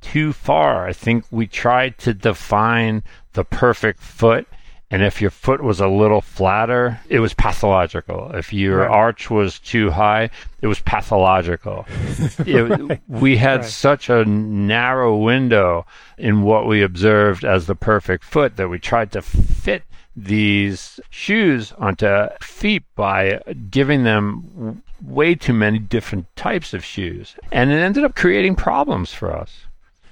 too 0.01 0.33
far. 0.33 0.87
I 0.89 0.93
think 0.93 1.25
we 1.31 1.47
tried 1.47 1.97
to 1.99 2.13
define 2.13 3.05
the 3.35 3.45
perfect 3.45 4.01
foot 4.01 4.49
and 4.95 5.03
if 5.03 5.21
your 5.21 5.33
foot 5.33 5.61
was 5.61 5.81
a 5.81 5.89
little 5.89 6.21
flatter, 6.21 7.01
it 7.09 7.19
was 7.19 7.35
pathological. 7.35 8.31
If 8.33 8.53
your 8.53 8.79
right. 8.79 8.89
arch 8.89 9.29
was 9.29 9.59
too 9.59 9.91
high, 9.91 10.31
it 10.63 10.69
was 10.69 10.79
pathological. 10.79 11.85
it, 12.47 12.63
right. 12.63 13.01
We 13.09 13.37
had 13.37 13.63
right. 13.63 13.69
such 13.69 14.09
a 14.09 14.25
narrow 14.25 15.19
window 15.19 15.85
in 16.17 16.43
what 16.43 16.69
we 16.69 16.81
observed 16.81 17.45
as 17.45 17.67
the 17.67 17.75
perfect 17.75 18.23
foot 18.23 18.55
that 18.55 18.69
we 18.69 18.79
tried 18.79 19.11
to 19.11 19.21
fit 19.23 19.83
these 20.15 21.01
shoes 21.11 21.73
onto 21.73 22.29
feet 22.41 22.85
by 22.95 23.41
giving 23.71 24.05
them 24.05 24.85
way 25.03 25.35
too 25.35 25.55
many 25.55 25.81
different 25.81 26.29
types 26.37 26.73
of 26.73 26.85
shoes. 26.85 27.35
And 27.51 27.73
it 27.73 27.81
ended 27.81 28.05
up 28.05 28.15
creating 28.15 28.55
problems 28.55 29.13
for 29.13 29.37
us. 29.37 29.67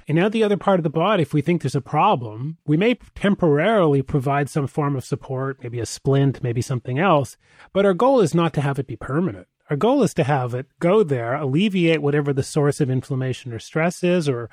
And 0.09 0.17
now 0.17 0.29
the 0.29 0.43
other 0.43 0.57
part 0.57 0.81
of 0.81 0.85
the 0.85 0.91
body, 0.91 1.23
if 1.23 1.33
we 1.33 1.43
think 1.43 1.63
there's 1.63 1.75
a 1.75 1.81
problem, 1.81 2.59
we 2.67 2.77
may 2.77 2.95
temporarily 3.15 4.03
provide 4.03 4.51
some 4.51 4.67
form 4.67 4.97
of 4.97 5.05
support, 5.05 5.63
maybe 5.63 5.81
a 5.81 5.87
splint, 5.87 6.43
maybe 6.43 6.61
something 6.61 6.99
else. 6.99 7.37
But 7.73 7.87
our 7.87 7.95
goal 7.95 8.21
is 8.21 8.35
not 8.35 8.53
to 8.55 8.61
have 8.61 8.79
it 8.79 8.87
be 8.87 8.97
permanent. 8.97 9.47
Our 9.71 9.77
goal 9.77 10.03
is 10.03 10.13
to 10.15 10.25
have 10.25 10.55
it 10.55 10.67
go 10.81 11.03
there, 11.03 11.35
alleviate 11.35 12.03
whatever 12.03 12.33
the 12.33 12.43
source 12.43 12.81
of 12.81 12.91
inflammation 12.91 13.53
or 13.53 13.59
stress 13.59 14.03
is, 14.03 14.29
or 14.29 14.51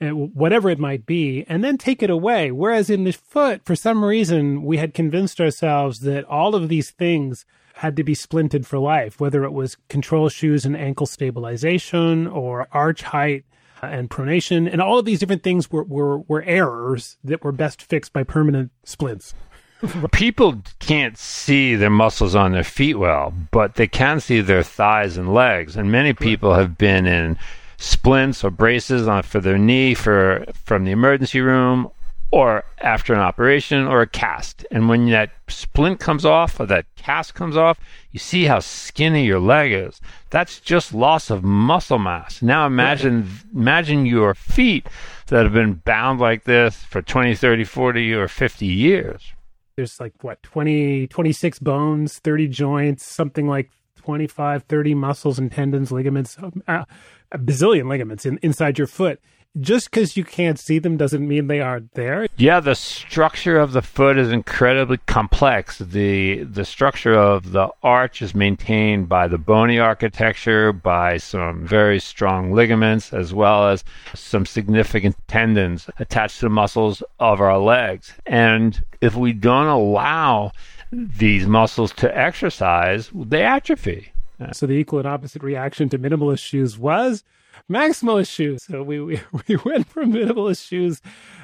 uh, 0.00 0.10
whatever 0.10 0.70
it 0.70 0.78
might 0.78 1.06
be, 1.06 1.44
and 1.48 1.64
then 1.64 1.76
take 1.76 2.02
it 2.02 2.10
away. 2.10 2.50
Whereas 2.50 2.88
in 2.88 3.04
the 3.04 3.12
foot, 3.12 3.62
for 3.64 3.74
some 3.74 4.04
reason, 4.04 4.62
we 4.62 4.76
had 4.76 4.94
convinced 4.94 5.40
ourselves 5.40 6.00
that 6.00 6.24
all 6.24 6.54
of 6.54 6.68
these 6.68 6.90
things 6.90 7.44
had 7.74 7.96
to 7.96 8.04
be 8.04 8.14
splinted 8.14 8.66
for 8.66 8.78
life, 8.78 9.18
whether 9.18 9.44
it 9.44 9.52
was 9.52 9.76
control 9.88 10.28
shoes 10.28 10.64
and 10.64 10.76
ankle 10.76 11.06
stabilization 11.06 12.26
or 12.26 12.68
arch 12.72 13.02
height 13.02 13.44
Uh, 13.82 13.86
and 13.86 14.10
pronation, 14.10 14.70
and 14.70 14.82
all 14.82 14.98
of 14.98 15.04
these 15.04 15.20
different 15.20 15.42
things 15.42 15.70
were, 15.70 15.84
were, 15.84 16.18
were 16.18 16.42
errors 16.42 17.16
that 17.24 17.42
were 17.42 17.52
best 17.52 17.82
fixed 17.82 18.12
by 18.12 18.22
permanent 18.22 18.70
splints. 18.84 19.32
People 20.12 20.62
can't 20.80 21.16
see 21.16 21.74
their 21.74 21.88
muscles 21.90 22.34
on 22.34 22.52
their 22.52 22.64
feet 22.64 22.96
well, 22.96 23.32
but 23.50 23.76
they 23.76 23.86
can 23.86 24.20
see 24.20 24.40
their 24.40 24.62
thighs 24.62 25.16
and 25.16 25.32
legs. 25.32 25.76
And 25.76 25.90
many 25.90 26.12
people 26.12 26.54
have 26.54 26.76
been 26.76 27.06
in 27.06 27.38
splints 27.78 28.44
or 28.44 28.50
braces 28.50 29.08
on 29.08 29.22
for 29.22 29.40
their 29.40 29.56
knee 29.56 29.94
for 29.94 30.44
from 30.64 30.84
the 30.84 30.90
emergency 30.90 31.40
room 31.40 31.90
or 32.32 32.64
after 32.80 33.12
an 33.12 33.20
operation 33.20 33.86
or 33.86 34.02
a 34.02 34.06
cast. 34.06 34.64
And 34.70 34.88
when 34.88 35.10
that 35.10 35.30
splint 35.48 35.98
comes 35.98 36.24
off 36.24 36.60
or 36.60 36.66
that 36.66 36.86
cast 36.96 37.34
comes 37.34 37.56
off, 37.56 37.80
you 38.12 38.20
see 38.20 38.44
how 38.44 38.60
skinny 38.60 39.24
your 39.24 39.40
leg 39.40 39.72
is. 39.72 40.00
That's 40.30 40.60
just 40.60 40.94
loss 40.94 41.30
of 41.30 41.42
muscle 41.42 41.98
mass. 41.98 42.40
Now 42.40 42.66
imagine 42.66 43.28
imagine 43.54 44.06
your 44.06 44.34
feet 44.34 44.86
that 45.26 45.44
have 45.44 45.52
been 45.52 45.74
bound 45.74 46.20
like 46.20 46.44
this 46.44 46.76
for 46.84 47.02
20, 47.02 47.34
30, 47.34 47.64
40 47.64 48.14
or 48.14 48.28
50 48.28 48.66
years. 48.66 49.32
There's 49.76 49.98
like 49.98 50.12
what 50.22 50.42
20 50.42 51.08
26 51.08 51.58
bones, 51.58 52.18
30 52.18 52.48
joints, 52.48 53.04
something 53.04 53.48
like 53.48 53.70
25, 53.96 54.64
30 54.64 54.94
muscles 54.94 55.38
and 55.38 55.50
tendons, 55.50 55.92
ligaments, 55.92 56.36
uh, 56.38 56.84
a 57.32 57.38
bazillion 57.38 57.88
ligaments 57.88 58.24
in, 58.24 58.38
inside 58.42 58.78
your 58.78 58.86
foot 58.86 59.20
just 59.58 59.90
because 59.90 60.16
you 60.16 60.24
can't 60.24 60.58
see 60.58 60.78
them 60.78 60.96
doesn't 60.96 61.26
mean 61.26 61.48
they 61.48 61.60
aren't 61.60 61.92
there. 61.94 62.28
Yeah, 62.36 62.60
the 62.60 62.74
structure 62.74 63.58
of 63.58 63.72
the 63.72 63.82
foot 63.82 64.16
is 64.16 64.30
incredibly 64.30 64.98
complex. 64.98 65.78
The 65.78 66.44
the 66.44 66.64
structure 66.64 67.14
of 67.14 67.52
the 67.52 67.68
arch 67.82 68.22
is 68.22 68.34
maintained 68.34 69.08
by 69.08 69.26
the 69.26 69.38
bony 69.38 69.78
architecture, 69.78 70.72
by 70.72 71.16
some 71.16 71.66
very 71.66 71.98
strong 71.98 72.52
ligaments, 72.52 73.12
as 73.12 73.34
well 73.34 73.68
as 73.68 73.84
some 74.14 74.46
significant 74.46 75.16
tendons 75.26 75.90
attached 75.98 76.40
to 76.40 76.46
the 76.46 76.50
muscles 76.50 77.02
of 77.18 77.40
our 77.40 77.58
legs. 77.58 78.14
And 78.26 78.84
if 79.00 79.16
we 79.16 79.32
don't 79.32 79.66
allow 79.66 80.52
these 80.92 81.46
muscles 81.46 81.92
to 81.94 82.16
exercise, 82.16 83.10
they 83.14 83.42
atrophy. 83.42 84.12
So 84.52 84.66
the 84.66 84.74
equal 84.74 85.00
and 85.00 85.08
opposite 85.08 85.42
reaction 85.42 85.88
to 85.90 85.98
minimalist 85.98 86.38
shoes 86.38 86.78
was 86.78 87.24
maximalist 87.70 88.30
shoes. 88.30 88.62
So 88.64 88.82
we, 88.82 89.00
we, 89.00 89.20
we 89.48 89.56
went 89.56 89.88
from 89.88 90.12
minimalist 90.12 90.66
shoes 90.66 91.00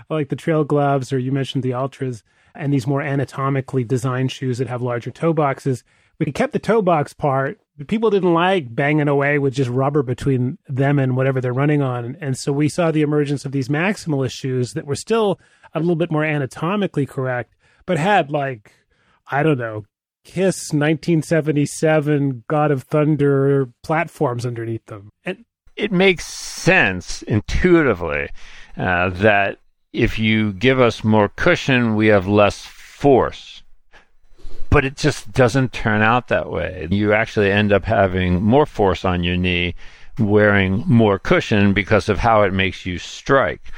like 0.08 0.28
the 0.28 0.36
trail 0.36 0.64
gloves, 0.64 1.12
or 1.12 1.18
you 1.18 1.32
mentioned 1.32 1.62
the 1.62 1.70
Altras 1.70 2.22
and 2.54 2.72
these 2.72 2.86
more 2.86 3.02
anatomically 3.02 3.84
designed 3.84 4.32
shoes 4.32 4.58
that 4.58 4.68
have 4.68 4.82
larger 4.82 5.10
toe 5.10 5.32
boxes. 5.32 5.84
We 6.18 6.32
kept 6.32 6.52
the 6.52 6.58
toe 6.58 6.80
box 6.80 7.12
part, 7.12 7.60
people 7.84 8.08
didn't 8.08 8.32
like 8.32 8.74
banging 8.74 9.08
away 9.08 9.38
with 9.38 9.54
just 9.54 9.68
rubber 9.68 10.02
between 10.02 10.58
them 10.66 10.98
and 10.98 11.16
whatever 11.16 11.40
they're 11.40 11.52
running 11.52 11.82
on. 11.82 12.16
And 12.20 12.36
so 12.36 12.52
we 12.52 12.68
saw 12.68 12.90
the 12.90 13.02
emergence 13.02 13.44
of 13.44 13.52
these 13.52 13.68
maximalist 13.68 14.32
shoes 14.32 14.72
that 14.72 14.86
were 14.86 14.94
still 14.94 15.38
a 15.74 15.80
little 15.80 15.96
bit 15.96 16.10
more 16.10 16.24
anatomically 16.24 17.04
correct, 17.04 17.54
but 17.84 17.98
had 17.98 18.30
like, 18.30 18.72
I 19.30 19.42
don't 19.42 19.58
know, 19.58 19.84
Kiss 20.24 20.72
1977 20.72 22.44
God 22.48 22.70
of 22.70 22.84
Thunder 22.84 23.70
platforms 23.82 24.46
underneath 24.46 24.86
them. 24.86 25.10
And 25.24 25.44
it 25.76 25.92
makes 25.92 26.26
sense 26.26 27.22
intuitively 27.22 28.30
uh, 28.76 29.10
that 29.10 29.58
if 29.92 30.18
you 30.18 30.52
give 30.52 30.80
us 30.80 31.04
more 31.04 31.28
cushion, 31.28 31.94
we 31.94 32.08
have 32.08 32.26
less 32.26 32.64
force. 32.64 33.62
But 34.70 34.84
it 34.84 34.96
just 34.96 35.32
doesn't 35.32 35.72
turn 35.72 36.02
out 36.02 36.28
that 36.28 36.50
way. 36.50 36.88
You 36.90 37.12
actually 37.12 37.50
end 37.50 37.72
up 37.72 37.84
having 37.84 38.42
more 38.42 38.66
force 38.66 39.04
on 39.04 39.22
your 39.22 39.36
knee 39.36 39.74
wearing 40.18 40.82
more 40.86 41.18
cushion 41.18 41.72
because 41.72 42.08
of 42.08 42.18
how 42.18 42.42
it 42.42 42.52
makes 42.52 42.84
you 42.84 42.98
strike. 42.98 43.72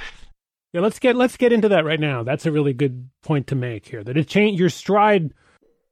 Yeah, 0.72 0.80
let's 0.80 0.98
get 0.98 1.16
let's 1.16 1.36
get 1.36 1.52
into 1.52 1.68
that 1.70 1.84
right 1.84 2.00
now. 2.00 2.22
That's 2.22 2.46
a 2.46 2.52
really 2.52 2.72
good 2.72 3.08
point 3.22 3.46
to 3.48 3.54
make 3.54 3.86
here. 3.86 4.04
That 4.04 4.16
it 4.16 4.28
change 4.28 4.60
your 4.60 4.68
stride. 4.70 5.32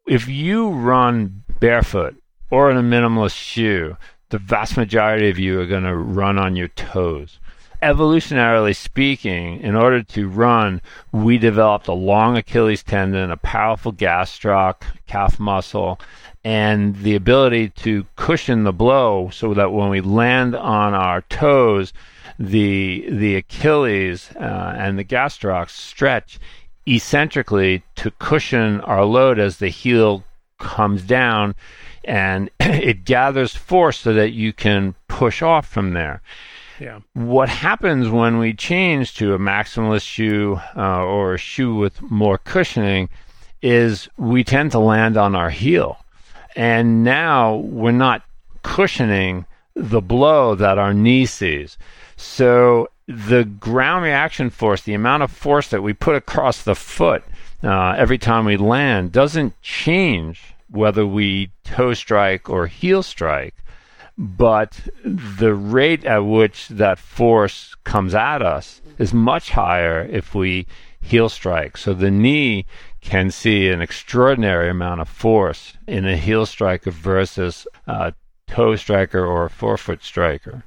If 0.06 0.28
you 0.28 0.70
run 0.70 1.42
barefoot 1.60 2.16
or 2.50 2.70
in 2.70 2.76
a 2.76 2.82
minimalist 2.82 3.36
shoe, 3.36 3.96
the 4.30 4.38
vast 4.38 4.76
majority 4.76 5.28
of 5.28 5.38
you 5.38 5.60
are 5.60 5.66
going 5.66 5.84
to 5.84 5.96
run 5.96 6.38
on 6.38 6.56
your 6.56 6.68
toes. 6.68 7.38
Evolutionarily 7.82 8.74
speaking, 8.74 9.60
in 9.60 9.74
order 9.74 10.02
to 10.02 10.28
run, 10.28 10.80
we 11.12 11.36
developed 11.38 11.86
a 11.88 11.92
long 11.92 12.36
Achilles 12.36 12.82
tendon, 12.82 13.30
a 13.30 13.36
powerful 13.36 13.92
gastroc, 13.92 14.82
calf 15.06 15.38
muscle, 15.38 16.00
and 16.42 16.96
the 16.96 17.14
ability 17.14 17.68
to 17.68 18.06
cushion 18.16 18.64
the 18.64 18.72
blow 18.72 19.28
so 19.30 19.52
that 19.52 19.72
when 19.72 19.90
we 19.90 20.00
land 20.00 20.54
on 20.54 20.94
our 20.94 21.20
toes, 21.22 21.92
the 22.38 23.06
the 23.10 23.36
Achilles 23.36 24.30
uh, 24.36 24.74
and 24.78 24.98
the 24.98 25.04
gastroc 25.04 25.70
stretch 25.70 26.38
eccentrically 26.86 27.82
to 27.96 28.10
cushion 28.12 28.80
our 28.82 29.04
load 29.04 29.38
as 29.38 29.58
the 29.58 29.68
heel 29.68 30.24
comes 30.58 31.02
down 31.02 31.54
and 32.04 32.50
it 32.60 33.04
gathers 33.04 33.54
force 33.54 33.98
so 33.98 34.14
that 34.14 34.30
you 34.32 34.52
can 34.52 34.94
push 35.08 35.42
off 35.42 35.66
from 35.68 35.92
there. 35.92 36.22
Yeah. 36.80 37.00
What 37.14 37.48
happens 37.48 38.08
when 38.08 38.38
we 38.38 38.52
change 38.52 39.14
to 39.16 39.34
a 39.34 39.38
maximalist 39.38 40.06
shoe 40.06 40.60
uh, 40.76 41.02
or 41.02 41.34
a 41.34 41.38
shoe 41.38 41.74
with 41.74 42.02
more 42.02 42.38
cushioning 42.38 43.08
is 43.62 44.08
we 44.18 44.44
tend 44.44 44.72
to 44.72 44.78
land 44.78 45.16
on 45.16 45.34
our 45.34 45.50
heel. 45.50 45.98
And 46.54 47.02
now 47.02 47.56
we're 47.56 47.92
not 47.92 48.22
cushioning 48.62 49.46
the 49.74 50.00
blow 50.00 50.54
that 50.54 50.78
our 50.78 50.92
knee 50.92 51.26
sees. 51.26 51.78
So 52.16 52.88
the 53.06 53.44
ground 53.44 54.04
reaction 54.04 54.50
force, 54.50 54.82
the 54.82 54.94
amount 54.94 55.22
of 55.22 55.30
force 55.30 55.68
that 55.68 55.82
we 55.82 55.92
put 55.92 56.16
across 56.16 56.62
the 56.62 56.74
foot 56.74 57.24
uh, 57.62 57.94
every 57.96 58.18
time 58.18 58.44
we 58.44 58.56
land, 58.56 59.12
doesn't 59.12 59.60
change 59.62 60.54
whether 60.70 61.06
we 61.06 61.50
toe 61.64 61.94
strike 61.94 62.50
or 62.50 62.66
heel 62.66 63.02
strike, 63.02 63.54
but 64.18 64.80
the 65.04 65.54
rate 65.54 66.04
at 66.04 66.18
which 66.18 66.68
that 66.68 66.98
force 66.98 67.74
comes 67.84 68.14
at 68.14 68.42
us 68.42 68.80
is 68.98 69.12
much 69.12 69.50
higher 69.50 70.02
if 70.10 70.34
we 70.34 70.66
heel 71.00 71.28
strike. 71.28 71.76
So 71.76 71.94
the 71.94 72.10
knee 72.10 72.66
can 73.00 73.30
see 73.30 73.68
an 73.68 73.80
extraordinary 73.80 74.68
amount 74.68 75.00
of 75.00 75.08
force 75.08 75.74
in 75.86 76.06
a 76.06 76.16
heel 76.16 76.46
striker 76.46 76.90
versus 76.90 77.66
a 77.86 78.14
toe 78.48 78.76
striker 78.76 79.24
or 79.24 79.44
a 79.44 79.50
forefoot 79.50 80.02
striker. 80.02 80.64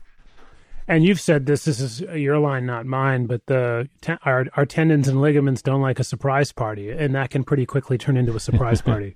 And 0.90 1.06
you've 1.06 1.22
said 1.22 1.46
this. 1.46 1.66
This 1.66 1.80
is 1.80 2.02
your 2.02 2.40
line, 2.40 2.66
not 2.66 2.88
mine. 2.88 3.28
But 3.28 3.46
the 3.46 3.88
our 4.26 4.48
our 4.58 4.66
tendons 4.66 5.08
and 5.08 5.22
ligaments 5.22 5.62
don't 5.62 5.82
like 5.82 6.00
a 6.00 6.04
surprise 6.04 6.52
party, 6.52 6.90
and 6.90 7.14
that 7.14 7.30
can 7.30 7.44
pretty 7.44 7.68
quickly 7.68 7.98
turn 8.00 8.18
into 8.18 8.36
a 8.36 8.40
surprise 8.40 8.82
party. 8.92 9.16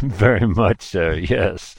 Very 0.00 0.46
much 0.46 0.82
so. 0.82 1.12
Yes. 1.12 1.76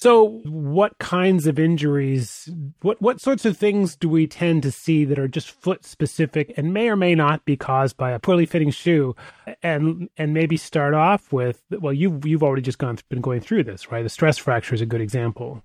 So, 0.00 0.40
what 0.44 0.96
kinds 0.98 1.48
of 1.48 1.58
injuries, 1.58 2.48
what 2.82 3.02
what 3.02 3.20
sorts 3.20 3.44
of 3.44 3.56
things 3.56 3.96
do 3.96 4.08
we 4.08 4.28
tend 4.28 4.62
to 4.62 4.70
see 4.70 5.04
that 5.04 5.18
are 5.18 5.26
just 5.26 5.50
foot 5.50 5.84
specific 5.84 6.54
and 6.56 6.72
may 6.72 6.88
or 6.88 6.94
may 6.94 7.16
not 7.16 7.44
be 7.44 7.56
caused 7.56 7.96
by 7.96 8.12
a 8.12 8.20
poorly 8.20 8.46
fitting 8.46 8.70
shoe? 8.70 9.16
And 9.60 10.08
and 10.16 10.32
maybe 10.32 10.56
start 10.56 10.94
off 10.94 11.32
with 11.32 11.64
well, 11.70 11.92
you've 11.92 12.24
you've 12.24 12.44
already 12.44 12.62
just 12.62 12.78
gone 12.78 12.96
been 13.08 13.20
going 13.20 13.40
through 13.40 13.64
this, 13.64 13.90
right? 13.90 14.04
The 14.04 14.08
stress 14.08 14.38
fracture 14.38 14.76
is 14.76 14.80
a 14.80 14.86
good 14.86 15.00
example. 15.00 15.64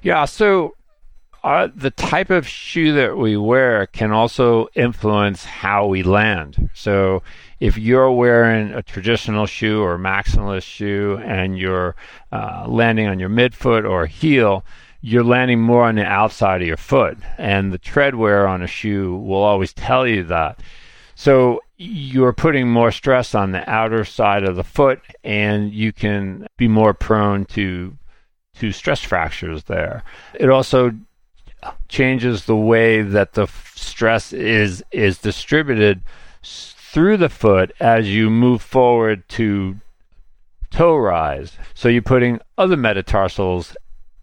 Yeah. 0.00 0.24
So 0.24 0.74
uh, 1.44 1.68
the 1.76 1.90
type 1.90 2.30
of 2.30 2.48
shoe 2.48 2.94
that 2.94 3.18
we 3.18 3.36
wear 3.36 3.86
can 3.86 4.10
also 4.12 4.66
influence 4.74 5.44
how 5.44 5.86
we 5.86 6.02
land. 6.02 6.70
So 6.72 7.22
if 7.60 7.76
you're 7.76 8.10
wearing 8.10 8.72
a 8.72 8.82
traditional 8.82 9.44
shoe 9.44 9.82
or 9.82 9.98
maximalist 9.98 10.62
shoe 10.62 11.20
and 11.22 11.58
you're 11.58 11.96
uh, 12.32 12.64
landing 12.66 13.08
on 13.08 13.18
your 13.18 13.28
midfoot 13.28 13.88
or 13.88 14.06
heel, 14.06 14.64
you're 15.02 15.22
landing 15.22 15.60
more 15.60 15.84
on 15.84 15.96
the 15.96 16.04
outside 16.04 16.62
of 16.62 16.66
your 16.66 16.78
foot. 16.78 17.18
And 17.36 17.74
the 17.74 17.78
tread 17.78 18.14
wear 18.14 18.48
on 18.48 18.62
a 18.62 18.66
shoe 18.66 19.14
will 19.14 19.42
always 19.42 19.74
tell 19.74 20.06
you 20.06 20.24
that. 20.24 20.60
So 21.14 21.60
you're 21.76 22.32
putting 22.32 22.70
more 22.70 22.90
stress 22.90 23.34
on 23.34 23.52
the 23.52 23.68
outer 23.70 24.06
side 24.06 24.44
of 24.44 24.56
the 24.56 24.64
foot 24.64 25.02
and 25.22 25.74
you 25.74 25.92
can 25.92 26.46
be 26.56 26.68
more 26.68 26.94
prone 26.94 27.44
to 27.46 27.98
to 28.60 28.70
stress 28.72 29.02
fractures 29.02 29.64
there. 29.64 30.04
It 30.34 30.48
also 30.48 30.92
changes 31.88 32.44
the 32.44 32.56
way 32.56 33.02
that 33.02 33.34
the 33.34 33.46
stress 33.74 34.32
is 34.32 34.82
is 34.90 35.18
distributed 35.18 36.02
through 36.42 37.16
the 37.16 37.28
foot 37.28 37.72
as 37.80 38.08
you 38.14 38.30
move 38.30 38.62
forward 38.62 39.28
to 39.28 39.76
toe 40.70 40.96
rise. 40.96 41.56
So 41.74 41.88
you're 41.88 42.02
putting 42.02 42.40
other 42.58 42.76
metatarsals 42.76 43.76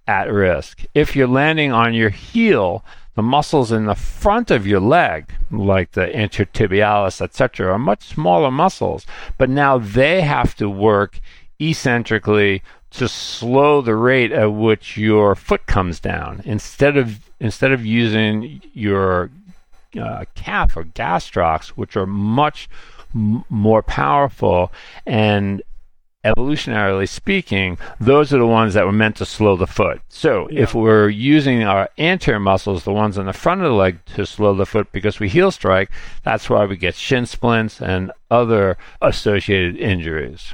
at 0.07 0.31
risk. 0.31 0.83
If 0.93 1.15
you're 1.15 1.27
landing 1.27 1.71
on 1.71 1.93
your 1.93 2.09
heel, 2.09 2.83
the 3.15 3.21
muscles 3.21 3.71
in 3.71 3.85
the 3.85 3.95
front 3.95 4.51
of 4.51 4.65
your 4.65 4.79
leg, 4.79 5.33
like 5.49 5.91
the 5.91 6.15
anterior 6.15 6.49
tibialis, 6.53 7.21
etc., 7.21 7.73
are 7.73 7.79
much 7.79 8.03
smaller 8.03 8.51
muscles, 8.51 9.05
but 9.37 9.49
now 9.49 9.77
they 9.77 10.21
have 10.21 10.55
to 10.55 10.69
work 10.69 11.19
eccentrically 11.59 12.63
to 12.91 13.07
slow 13.07 13.81
the 13.81 13.95
rate 13.95 14.31
at 14.31 14.53
which 14.53 14.97
your 14.97 15.35
foot 15.35 15.65
comes 15.65 15.99
down 15.99 16.41
instead 16.45 16.97
of 16.97 17.19
instead 17.39 17.71
of 17.71 17.85
using 17.85 18.61
your 18.73 19.31
uh, 19.99 20.25
calf 20.35 20.77
or 20.77 20.83
gastrocs, 20.83 21.69
which 21.69 21.95
are 21.97 22.05
much 22.05 22.69
m- 23.15 23.43
more 23.49 23.81
powerful 23.81 24.71
and 25.05 25.61
evolutionarily 26.23 27.09
speaking, 27.09 27.79
those 27.99 28.31
are 28.31 28.37
the 28.37 28.45
ones 28.45 28.75
that 28.75 28.85
were 28.85 28.91
meant 28.91 29.15
to 29.15 29.25
slow 29.25 29.55
the 29.55 29.65
foot. 29.65 30.01
So 30.07 30.47
yeah. 30.51 30.61
if 30.61 30.75
we're 30.75 31.09
using 31.09 31.63
our 31.63 31.89
anterior 31.97 32.39
muscles, 32.39 32.83
the 32.83 32.93
ones 32.93 33.17
on 33.17 33.25
the 33.25 33.33
front 33.33 33.61
of 33.61 33.69
the 33.69 33.75
leg, 33.75 34.05
to 34.13 34.25
slow 34.25 34.53
the 34.53 34.67
foot 34.67 34.91
because 34.91 35.19
we 35.19 35.29
heel 35.29 35.49
strike, 35.49 35.89
that's 36.23 36.47
why 36.47 36.65
we 36.65 36.77
get 36.77 36.93
shin 36.93 37.25
splints 37.25 37.81
and 37.81 38.11
other 38.29 38.77
associated 39.01 39.77
injuries 39.77 40.53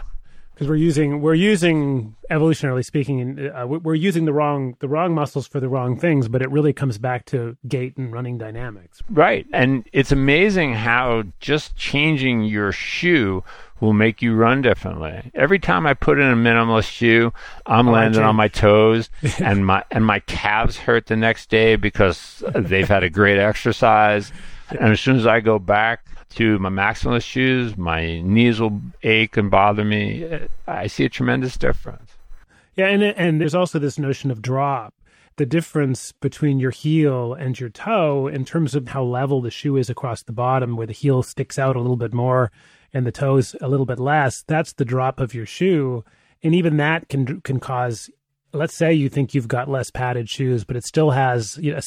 because 0.57 0.67
we're 0.67 0.75
using 0.75 1.21
we're 1.21 1.35
using 1.35 2.15
evolutionarily 2.31 2.83
speaking 2.83 3.47
uh, 3.55 3.67
we're 3.67 3.93
using 3.93 4.25
the 4.25 4.33
wrong 4.33 4.75
the 4.79 4.87
wrong 4.87 5.13
muscles 5.13 5.47
for 5.47 5.59
the 5.59 5.69
wrong 5.69 5.95
things 5.95 6.27
but 6.27 6.41
it 6.41 6.49
really 6.49 6.73
comes 6.73 6.97
back 6.97 7.25
to 7.25 7.55
gait 7.67 7.95
and 7.95 8.11
running 8.11 8.39
dynamics. 8.39 9.03
Right. 9.07 9.45
And 9.53 9.87
it's 9.93 10.11
amazing 10.11 10.73
how 10.73 11.25
just 11.39 11.75
changing 11.75 12.45
your 12.45 12.71
shoe 12.71 13.43
will 13.81 13.93
make 13.93 14.23
you 14.23 14.33
run 14.33 14.63
differently. 14.63 15.29
Every 15.35 15.59
time 15.59 15.85
i 15.85 15.93
put 15.93 16.17
in 16.17 16.27
a 16.27 16.35
minimalist 16.35 16.89
shoe 16.89 17.31
i'm 17.67 17.87
oh, 17.87 17.91
landing 17.91 18.23
on 18.23 18.35
my 18.35 18.47
toes 18.47 19.11
and 19.39 19.63
my 19.63 19.83
and 19.91 20.03
my 20.03 20.21
calves 20.21 20.77
hurt 20.77 21.05
the 21.05 21.15
next 21.15 21.51
day 21.51 21.75
because 21.75 22.43
they've 22.55 22.87
had 22.87 23.03
a 23.03 23.11
great 23.11 23.37
exercise. 23.37 24.31
And 24.71 24.91
as 24.91 24.99
soon 24.99 25.17
as 25.17 25.27
i 25.27 25.39
go 25.39 25.59
back 25.59 26.03
to 26.29 26.59
my 26.59 26.69
maximalist 26.69 27.23
shoes, 27.23 27.77
my 27.77 28.21
knees 28.21 28.59
will 28.59 28.81
ache 29.03 29.37
and 29.37 29.49
bother 29.49 29.83
me. 29.83 30.27
I 30.67 30.87
see 30.87 31.05
a 31.05 31.09
tremendous 31.09 31.57
difference. 31.57 32.11
Yeah, 32.75 32.87
and 32.87 33.03
and 33.03 33.41
there's 33.41 33.55
also 33.55 33.79
this 33.79 33.97
notion 33.97 34.29
of 34.29 34.41
drop. 34.41 34.93
The 35.37 35.45
difference 35.45 36.11
between 36.13 36.59
your 36.59 36.71
heel 36.71 37.33
and 37.33 37.59
your 37.59 37.69
toe 37.69 38.27
in 38.27 38.43
terms 38.43 38.73
of 38.75 38.87
how 38.87 39.03
level 39.03 39.41
the 39.41 39.51
shoe 39.51 39.77
is 39.77 39.89
across 39.89 40.23
the 40.23 40.31
bottom, 40.31 40.75
where 40.75 40.87
the 40.87 40.93
heel 40.93 41.21
sticks 41.21 41.59
out 41.59 41.75
a 41.75 41.79
little 41.79 41.97
bit 41.97 42.13
more 42.13 42.51
and 42.93 43.05
the 43.05 43.11
toes 43.11 43.55
a 43.61 43.67
little 43.67 43.85
bit 43.85 43.99
less, 43.99 44.43
that's 44.47 44.73
the 44.73 44.85
drop 44.85 45.19
of 45.19 45.33
your 45.33 45.45
shoe. 45.45 46.03
And 46.43 46.55
even 46.55 46.77
that 46.77 47.09
can 47.09 47.41
can 47.41 47.59
cause 47.59 48.09
let's 48.53 48.75
say 48.75 48.93
you 48.93 49.09
think 49.09 49.33
you've 49.33 49.47
got 49.47 49.69
less 49.69 49.91
padded 49.91 50.29
shoes, 50.29 50.63
but 50.63 50.75
it 50.75 50.85
still 50.85 51.11
has 51.11 51.57
you 51.57 51.73
know, 51.73 51.79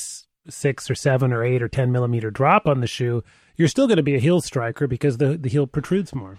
six 0.48 0.90
or 0.90 0.94
seven 0.94 1.32
or 1.32 1.44
eight 1.44 1.62
or 1.62 1.68
10 1.68 1.92
millimeter 1.92 2.30
drop 2.30 2.66
on 2.66 2.80
the 2.80 2.86
shoe, 2.86 3.22
you're 3.56 3.68
still 3.68 3.86
going 3.86 3.96
to 3.96 4.02
be 4.02 4.14
a 4.14 4.20
heel 4.20 4.40
striker 4.40 4.86
because 4.86 5.18
the, 5.18 5.36
the 5.36 5.48
heel 5.48 5.66
protrudes 5.66 6.14
more. 6.14 6.38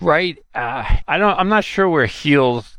Right. 0.00 0.38
Uh, 0.54 0.84
I 1.06 1.18
don't, 1.18 1.38
I'm 1.38 1.48
not 1.48 1.64
sure 1.64 1.88
where 1.88 2.06
heels 2.06 2.78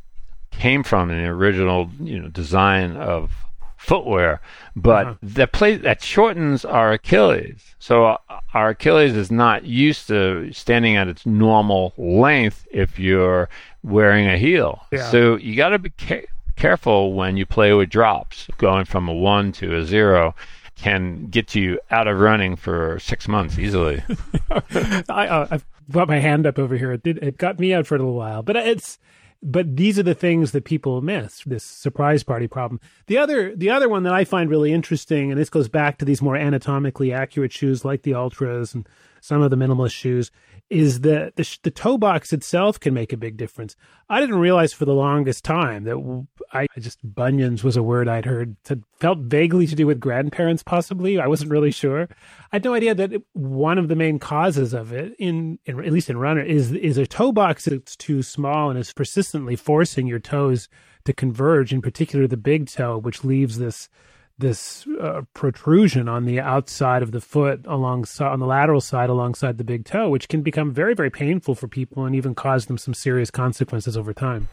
came 0.52 0.84
from 0.84 1.10
in 1.10 1.24
the 1.24 1.30
original, 1.30 1.90
you 2.00 2.20
know, 2.20 2.28
design 2.28 2.98
of 2.98 3.32
footwear, 3.78 4.42
but 4.76 5.08
uh-huh. 5.08 5.16
the 5.22 5.48
place 5.48 5.82
that 5.82 6.02
shortens 6.02 6.64
our 6.64 6.94
Achilles. 6.94 7.76
So 7.80 8.06
uh, 8.06 8.18
our 8.54 8.70
Achilles 8.70 9.16
is 9.16 9.32
not 9.32 9.66
used 9.66 10.08
to 10.08 10.52
standing 10.54 10.96
at 10.96 11.08
its 11.08 11.26
normal 11.26 11.94
length 11.98 12.66
if 12.72 12.98
you're 12.98 13.50
wearing 13.84 14.28
a 14.28 14.38
heel. 14.38 14.82
Yeah. 14.92 15.10
So 15.10 15.36
you 15.36 15.56
got 15.56 15.70
to 15.70 15.80
be 15.80 15.92
careful 16.64 17.12
when 17.12 17.36
you 17.36 17.46
play 17.46 17.74
with 17.74 17.90
drops. 17.90 18.48
Going 18.58 18.86
from 18.86 19.10
a 19.10 19.14
one 19.14 19.52
to 19.52 19.76
a 19.76 19.84
zero 19.84 20.34
can 20.78 21.28
get 21.28 21.54
you 21.54 21.78
out 21.92 22.08
of 22.08 22.18
running 22.18 22.56
for 22.56 22.98
six 23.00 23.28
months 23.28 23.60
easily. 23.60 24.02
I, 25.10 25.28
uh, 25.28 25.48
I've 25.52 25.66
got 25.92 26.08
my 26.08 26.20
hand 26.20 26.48
up 26.48 26.58
over 26.58 26.78
here. 26.78 26.94
It 26.94 27.04
did. 27.04 27.18
It 27.18 27.38
got 27.38 27.60
me 27.60 27.74
out 27.74 27.86
for 27.86 27.96
a 27.96 27.98
little 27.98 28.14
while, 28.14 28.44
but 28.44 28.56
it's 28.56 28.98
but 29.46 29.76
these 29.76 30.00
are 30.00 30.04
the 30.04 30.16
things 30.16 30.54
that 30.54 30.64
people 30.64 31.02
miss 31.02 31.44
this 31.44 31.66
surprise 31.66 32.24
party 32.24 32.48
problem 32.48 32.80
the 33.08 33.18
other 33.18 33.54
the 33.58 33.70
other 33.70 33.90
one 33.90 34.04
that 34.04 34.14
i 34.14 34.24
find 34.24 34.50
really 34.50 34.72
interesting 34.72 35.32
and 35.32 35.38
this 35.38 35.50
goes 35.50 35.68
back 35.68 35.98
to 35.98 36.06
these 36.06 36.22
more 36.22 36.38
anatomically 36.38 37.12
accurate 37.12 37.52
shoes 37.52 37.84
like 37.84 38.04
the 38.04 38.12
Altras 38.12 38.74
and 38.74 38.88
some 39.24 39.42
of 39.42 39.50
the 39.50 39.56
minimalist 39.56 39.94
shoes 39.94 40.32
is 40.70 41.00
that 41.00 41.38
the, 41.38 41.58
the 41.64 41.72
toe 41.72 41.98
box 41.98 42.34
itself 42.34 42.78
can 42.78 42.94
make 42.94 43.14
a 43.14 43.18
big 43.18 43.38
difference. 43.38 43.78
I 44.10 44.20
didn't 44.20 44.36
realize 44.40 44.74
for 44.74 44.84
the 44.84 44.94
longest 44.94 45.46
time 45.46 45.86
that 45.86 46.28
I 46.52 46.68
just 46.78 47.00
bunions 47.04 47.64
was 47.64 47.78
a 47.78 47.84
word 47.84 48.10
I'd 48.10 48.26
heard 48.26 48.58
that 48.66 48.80
felt 49.00 49.20
vaguely 49.20 49.66
to 49.68 49.76
do 49.76 49.88
with 49.88 50.02
grandparents, 50.02 50.62
possibly. 50.62 51.22
I 51.22 51.28
wasn't 51.28 51.52
really 51.52 51.72
sure. 51.72 52.10
I 52.52 52.56
had 52.58 52.66
no 52.66 52.74
idea 52.74 52.94
that 52.96 53.24
one 53.32 53.78
of 53.78 53.88
the 53.88 53.96
main 53.96 54.20
causes 54.20 54.74
of 54.74 54.92
it, 54.92 55.14
in, 55.18 55.58
in 55.64 55.80
at 55.82 55.94
least 55.94 56.10
in 56.10 56.18
runner, 56.18 56.42
is 56.42 56.74
is 56.74 56.98
a 56.98 57.08
toe 57.08 57.32
box 57.32 57.64
that's 57.64 57.96
too 57.96 58.24
small 58.24 58.70
and 58.70 58.78
is 58.78 58.92
persistently 58.92 59.56
forcing 59.56 60.06
your 60.06 60.20
toes 60.20 60.68
to 61.06 61.14
converge, 61.14 61.72
in 61.72 61.82
particular 61.82 62.28
the 62.28 62.36
big 62.36 62.68
toe, 62.68 62.98
which 62.98 63.24
leaves 63.24 63.58
this 63.58 63.88
this 64.38 64.88
uh, 65.00 65.22
protrusion 65.34 66.10
on 66.10 66.26
the 66.26 66.40
outside 66.40 67.04
of 67.04 67.12
the 67.12 67.22
foot 67.22 67.62
alongside 67.66 68.32
on 68.32 68.40
the 68.40 68.46
lateral 68.46 68.82
side 68.82 69.10
alongside 69.10 69.58
the 69.58 69.64
big 69.64 69.86
toe 69.86 70.10
which 70.10 70.28
can 70.28 70.42
become 70.42 70.72
very 70.72 70.94
very 70.94 71.10
painful 71.10 71.56
for 71.56 71.68
people 71.68 72.06
and 72.06 72.16
even 72.16 72.34
cause 72.34 72.66
them 72.66 72.78
some 72.78 72.94
serious 72.94 73.30
consequences 73.30 73.96
over 73.96 74.14
time. 74.14 74.48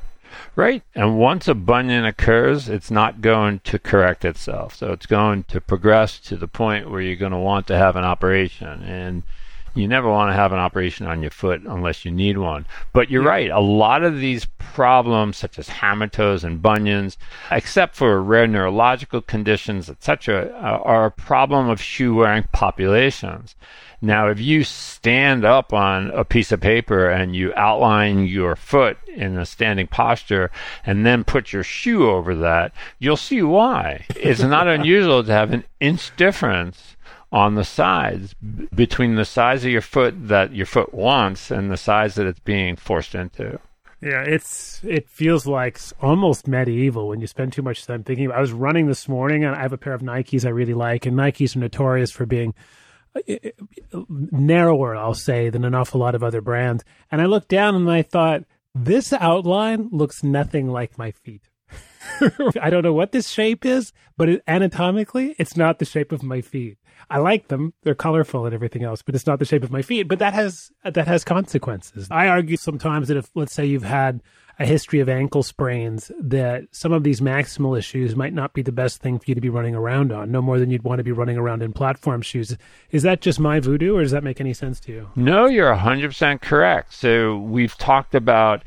Right. 0.54 0.84
And 0.94 1.18
once 1.18 1.48
a 1.48 1.54
bunion 1.54 2.04
occurs 2.04 2.68
it's 2.68 2.90
not 2.90 3.20
going 3.20 3.60
to 3.60 3.78
correct 3.78 4.24
itself. 4.24 4.76
So 4.76 4.92
it's 4.92 5.06
going 5.06 5.44
to 5.44 5.60
progress 5.60 6.20
to 6.20 6.36
the 6.36 6.48
point 6.48 6.90
where 6.90 7.00
you're 7.00 7.16
going 7.16 7.32
to 7.32 7.38
want 7.38 7.66
to 7.68 7.76
have 7.76 7.96
an 7.96 8.04
operation. 8.04 8.82
And 8.82 9.22
you 9.74 9.86
never 9.86 10.08
want 10.08 10.30
to 10.30 10.34
have 10.34 10.52
an 10.52 10.58
operation 10.58 11.06
on 11.06 11.22
your 11.22 11.30
foot 11.30 11.62
unless 11.62 12.04
you 12.04 12.10
need 12.10 12.38
one. 12.38 12.66
But 12.92 13.10
you're 13.10 13.22
yeah. 13.22 13.28
right. 13.28 13.50
A 13.50 13.60
lot 13.60 14.02
of 14.02 14.18
these 14.18 14.46
problems, 14.58 15.36
such 15.36 15.58
as 15.58 15.68
hammer 15.68 16.08
toes 16.08 16.44
and 16.44 16.62
bunions, 16.62 17.16
except 17.50 17.94
for 17.94 18.22
rare 18.22 18.46
neurological 18.46 19.22
conditions, 19.22 19.88
etc., 19.88 20.52
uh, 20.54 20.82
are 20.82 21.06
a 21.06 21.10
problem 21.10 21.68
of 21.68 21.80
shoe 21.80 22.14
wearing 22.14 22.44
populations. 22.52 23.54
Now, 24.02 24.28
if 24.28 24.40
you 24.40 24.64
stand 24.64 25.44
up 25.44 25.74
on 25.74 26.10
a 26.12 26.24
piece 26.24 26.52
of 26.52 26.60
paper 26.60 27.10
and 27.10 27.36
you 27.36 27.52
outline 27.54 28.24
your 28.24 28.56
foot 28.56 28.96
in 29.08 29.36
a 29.36 29.44
standing 29.44 29.88
posture 29.88 30.50
and 30.86 31.04
then 31.04 31.22
put 31.22 31.52
your 31.52 31.62
shoe 31.62 32.08
over 32.08 32.34
that, 32.36 32.72
you'll 32.98 33.18
see 33.18 33.42
why. 33.42 34.06
It's 34.16 34.40
not 34.40 34.68
unusual 34.68 35.22
to 35.22 35.32
have 35.32 35.52
an 35.52 35.64
inch 35.80 36.16
difference 36.16 36.96
on 37.32 37.54
the 37.54 37.64
sides 37.64 38.34
between 38.74 39.14
the 39.14 39.24
size 39.24 39.64
of 39.64 39.70
your 39.70 39.80
foot 39.80 40.14
that 40.28 40.52
your 40.54 40.66
foot 40.66 40.92
wants 40.92 41.50
and 41.50 41.70
the 41.70 41.76
size 41.76 42.16
that 42.16 42.26
it's 42.26 42.40
being 42.40 42.76
forced 42.76 43.14
into. 43.14 43.58
Yeah, 44.02 44.22
it's 44.22 44.80
it 44.82 45.08
feels 45.10 45.46
like 45.46 45.78
almost 46.00 46.48
medieval 46.48 47.08
when 47.08 47.20
you 47.20 47.26
spend 47.26 47.52
too 47.52 47.62
much 47.62 47.86
time 47.86 48.02
thinking. 48.02 48.26
About, 48.26 48.38
I 48.38 48.40
was 48.40 48.52
running 48.52 48.86
this 48.86 49.08
morning 49.08 49.44
and 49.44 49.54
I 49.54 49.60
have 49.60 49.74
a 49.74 49.78
pair 49.78 49.92
of 49.92 50.00
Nikes 50.00 50.46
I 50.46 50.48
really 50.48 50.74
like, 50.74 51.04
and 51.04 51.16
Nikes 51.16 51.54
are 51.54 51.58
notorious 51.58 52.10
for 52.10 52.24
being 52.24 52.54
uh, 53.14 53.34
narrower, 54.08 54.96
I'll 54.96 55.14
say, 55.14 55.50
than 55.50 55.64
an 55.64 55.74
awful 55.74 56.00
lot 56.00 56.14
of 56.14 56.22
other 56.22 56.40
brands. 56.40 56.82
And 57.10 57.20
I 57.20 57.26
looked 57.26 57.48
down 57.48 57.74
and 57.74 57.90
I 57.90 58.00
thought, 58.02 58.44
this 58.74 59.12
outline 59.12 59.90
looks 59.92 60.22
nothing 60.22 60.68
like 60.68 60.96
my 60.96 61.10
feet. 61.10 61.49
I 62.60 62.70
don't 62.70 62.82
know 62.82 62.92
what 62.92 63.12
this 63.12 63.28
shape 63.28 63.64
is, 63.64 63.92
but 64.16 64.28
it, 64.28 64.42
anatomically, 64.48 65.34
it's 65.38 65.56
not 65.56 65.78
the 65.78 65.84
shape 65.84 66.12
of 66.12 66.22
my 66.22 66.40
feet. 66.40 66.78
I 67.08 67.18
like 67.18 67.48
them; 67.48 67.74
they're 67.82 67.94
colorful 67.94 68.46
and 68.46 68.54
everything 68.54 68.84
else, 68.84 69.02
but 69.02 69.14
it's 69.14 69.26
not 69.26 69.38
the 69.38 69.44
shape 69.44 69.64
of 69.64 69.70
my 69.70 69.82
feet. 69.82 70.04
But 70.08 70.18
that 70.18 70.34
has 70.34 70.70
that 70.84 71.08
has 71.08 71.24
consequences. 71.24 72.08
I 72.10 72.28
argue 72.28 72.56
sometimes 72.56 73.08
that 73.08 73.16
if, 73.16 73.30
let's 73.34 73.52
say, 73.52 73.66
you've 73.66 73.82
had 73.82 74.22
a 74.58 74.66
history 74.66 75.00
of 75.00 75.08
ankle 75.08 75.42
sprains, 75.42 76.12
that 76.20 76.64
some 76.70 76.92
of 76.92 77.02
these 77.02 77.22
maximalist 77.22 77.84
shoes 77.84 78.14
might 78.14 78.34
not 78.34 78.52
be 78.52 78.60
the 78.60 78.70
best 78.70 79.00
thing 79.00 79.18
for 79.18 79.24
you 79.26 79.34
to 79.34 79.40
be 79.40 79.48
running 79.48 79.74
around 79.74 80.12
on, 80.12 80.30
no 80.30 80.42
more 80.42 80.58
than 80.58 80.70
you'd 80.70 80.84
want 80.84 80.98
to 80.98 81.04
be 81.04 81.12
running 81.12 81.38
around 81.38 81.62
in 81.62 81.72
platform 81.72 82.20
shoes. 82.20 82.56
Is 82.90 83.02
that 83.02 83.22
just 83.22 83.40
my 83.40 83.58
voodoo, 83.58 83.96
or 83.96 84.02
does 84.02 84.10
that 84.10 84.22
make 84.22 84.38
any 84.40 84.52
sense 84.52 84.78
to 84.80 84.92
you? 84.92 85.08
No, 85.16 85.46
you're 85.46 85.74
100% 85.74 86.42
correct. 86.42 86.92
So 86.92 87.38
we've 87.38 87.76
talked 87.78 88.14
about 88.14 88.62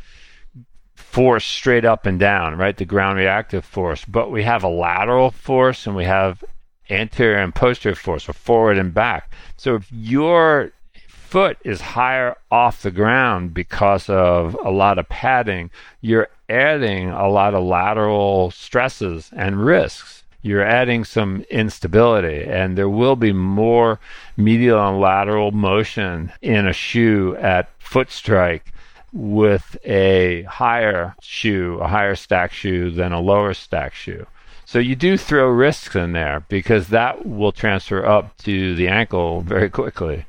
force 1.14 1.46
straight 1.46 1.86
up 1.86 2.08
and 2.08 2.20
down, 2.20 2.58
right? 2.58 2.76
The 2.76 2.86
ground 2.86 3.20
reactive 3.20 3.64
force. 3.64 4.04
But 4.04 4.32
we 4.32 4.42
have 4.44 4.64
a 4.64 4.68
lateral 4.68 5.30
force 5.30 5.86
and 5.86 5.96
we 5.96 6.06
have 6.06 6.44
anterior 6.90 7.38
and 7.38 7.54
posterior 7.54 7.96
force, 7.96 8.28
or 8.28 8.34
forward 8.34 8.80
and 8.80 8.96
back. 8.96 9.32
So 9.56 9.76
if 9.76 9.92
your 9.92 10.72
foot 11.08 11.60
is 11.64 11.82
higher 11.82 12.36
off 12.50 12.82
the 12.82 12.90
ground 12.90 13.54
because 13.54 14.10
of 14.10 14.58
a 14.66 14.72
lot 14.72 14.98
of 14.98 15.08
padding, 15.08 15.70
you're 16.02 16.30
adding 16.50 17.10
a 17.10 17.30
lot 17.30 17.54
of 17.54 17.64
lateral 17.64 18.50
stresses 18.50 19.30
and 19.36 19.64
risks. 19.64 20.24
You're 20.42 20.66
adding 20.66 21.06
some 21.06 21.46
instability, 21.52 22.44
and 22.44 22.76
there 22.76 22.90
will 22.90 23.16
be 23.16 23.34
more 23.34 24.00
medial 24.36 24.90
and 24.90 25.00
lateral 25.00 25.52
motion 25.52 26.34
in 26.42 26.68
a 26.68 26.74
shoe 26.74 27.36
at 27.38 27.70
foot 27.80 28.10
strike 28.10 28.73
with 29.14 29.78
a 29.86 30.42
higher 30.44 31.16
shoe, 31.22 31.78
a 31.80 31.88
higher 31.88 32.16
stack 32.16 32.52
shoe 32.52 32.90
than 32.90 33.14
a 33.14 33.22
lower 33.22 33.54
stack 33.54 33.94
shoe. 33.94 34.26
So 34.66 34.80
you 34.80 34.96
do 34.96 35.18
throw 35.18 35.48
risks 35.50 35.96
in 35.96 36.14
there 36.14 36.44
because 36.50 36.88
that 36.88 37.26
will 37.26 37.52
transfer 37.52 38.06
up 38.06 38.36
to 38.40 38.76
the 38.76 38.88
ankle 38.88 39.42
very 39.42 39.70
quickly. 39.70 40.26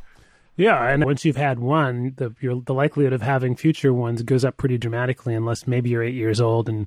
Yeah, 0.56 0.88
and 0.88 1.04
once 1.04 1.24
you've 1.24 1.36
had 1.36 1.58
one, 1.58 2.14
the 2.16 2.34
your, 2.40 2.60
the 2.60 2.74
likelihood 2.74 3.12
of 3.12 3.22
having 3.22 3.56
future 3.56 3.92
ones 3.92 4.22
goes 4.22 4.44
up 4.44 4.56
pretty 4.56 4.78
dramatically, 4.78 5.34
unless 5.34 5.66
maybe 5.66 5.90
you're 5.90 6.02
eight 6.02 6.14
years 6.14 6.40
old 6.40 6.68
and 6.68 6.86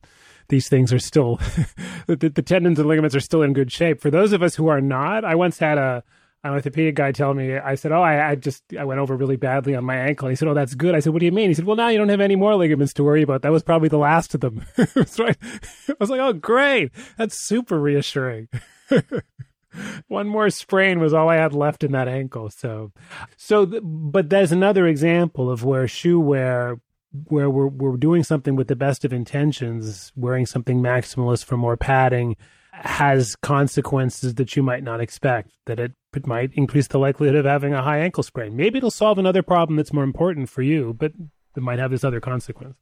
these 0.50 0.70
things 0.70 0.94
are 0.94 1.00
still 1.00 1.36
the, 2.08 2.16
the, 2.16 2.42
tendons 2.42 2.80
and 2.80 2.88
ligaments 2.88 3.16
are 3.16 3.20
still 3.20 3.42
in 3.42 3.52
good 3.52 3.72
shape. 3.72 4.00
For 4.00 4.10
those 4.10 4.32
of 4.32 4.42
us 4.42 4.56
who 4.56 4.68
are 4.68 4.80
not, 4.80 5.26
I 5.26 5.36
once 5.36 5.60
had 5.60 5.78
a 5.78 6.04
an 6.44 6.54
orthopedic 6.54 6.96
guy 6.96 7.12
tell 7.12 7.34
me, 7.34 7.58
I 7.58 7.76
said, 7.76 7.92
"Oh, 7.92 8.02
I, 8.02 8.32
I, 8.32 8.36
just 8.36 8.64
I 8.78 8.86
went 8.86 9.00
over 9.00 9.16
really 9.16 9.38
badly 9.38 9.76
on 9.76 9.84
my 9.84 9.96
ankle." 9.96 10.30
He 10.30 10.36
said, 10.36 10.48
"Oh, 10.48 10.54
that's 10.54 10.76
good." 10.76 10.96
I 10.96 11.00
said, 11.00 11.14
"What 11.14 11.20
do 11.20 11.26
you 11.26 11.32
mean?" 11.32 11.50
He 11.50 11.54
said, 11.54 11.66
"Well, 11.66 11.76
now 11.76 11.90
you 11.90 11.98
don't 11.98 12.10
have 12.10 12.22
any 12.22 12.36
more 12.36 12.56
ligaments 12.56 12.94
to 12.94 13.04
worry 13.04 13.22
about. 13.22 13.42
That 13.42 13.52
was 13.52 13.64
probably 13.64 13.90
the 13.90 13.98
last 13.98 14.34
of 14.36 14.42
them." 14.42 14.64
I, 14.78 14.84
I 14.90 15.94
was 16.00 16.10
like, 16.10 16.20
"Oh, 16.22 16.34
great! 16.34 16.92
That's 17.18 17.46
super 17.46 17.80
reassuring." 17.80 18.50
One 20.08 20.28
more 20.28 20.50
sprain 20.50 21.00
was 21.00 21.14
all 21.14 21.30
I 21.30 21.36
had 21.36 21.54
left 21.54 21.84
in 21.84 21.92
that 21.92 22.08
ankle. 22.08 22.50
So, 22.50 22.92
so, 23.36 23.66
but 23.66 24.30
there's 24.30 24.52
another 24.52 24.88
example 24.88 25.52
of 25.52 25.64
where 25.64 25.88
shoe 25.88 26.20
wear 26.20 26.80
where 27.26 27.50
we're 27.50 27.68
we're 27.68 27.98
doing 27.98 28.24
something 28.24 28.56
with 28.56 28.68
the 28.68 28.76
best 28.76 29.06
of 29.06 29.14
intentions, 29.14 30.12
wearing 30.16 30.46
something 30.46 30.82
maximalist 30.82 31.46
for 31.46 31.58
more 31.58 31.78
padding 31.78 32.36
has 32.84 33.36
consequences 33.38 34.36
that 34.36 34.56
you 34.56 34.64
might 34.64 34.84
not 34.84 35.02
expect. 35.02 35.52
That 35.66 35.80
it, 35.80 35.94
it 36.16 36.28
might 36.28 36.52
increase 36.54 36.88
the 36.88 37.00
likelihood 37.00 37.36
of 37.36 37.46
having 37.46 37.74
a 37.74 37.82
high 37.82 38.00
ankle 38.00 38.24
sprain. 38.24 38.56
Maybe 38.56 38.78
it'll 38.78 38.92
solve 38.92 39.18
another 39.18 39.44
problem 39.44 39.78
that's 39.78 39.94
more 39.94 40.04
important 40.04 40.50
for 40.50 40.62
you, 40.62 40.96
but 40.98 41.14
it 41.56 41.64
might 41.64 41.80
have 41.80 41.92
this 41.92 42.04
other 42.04 42.20
consequence. 42.20 42.76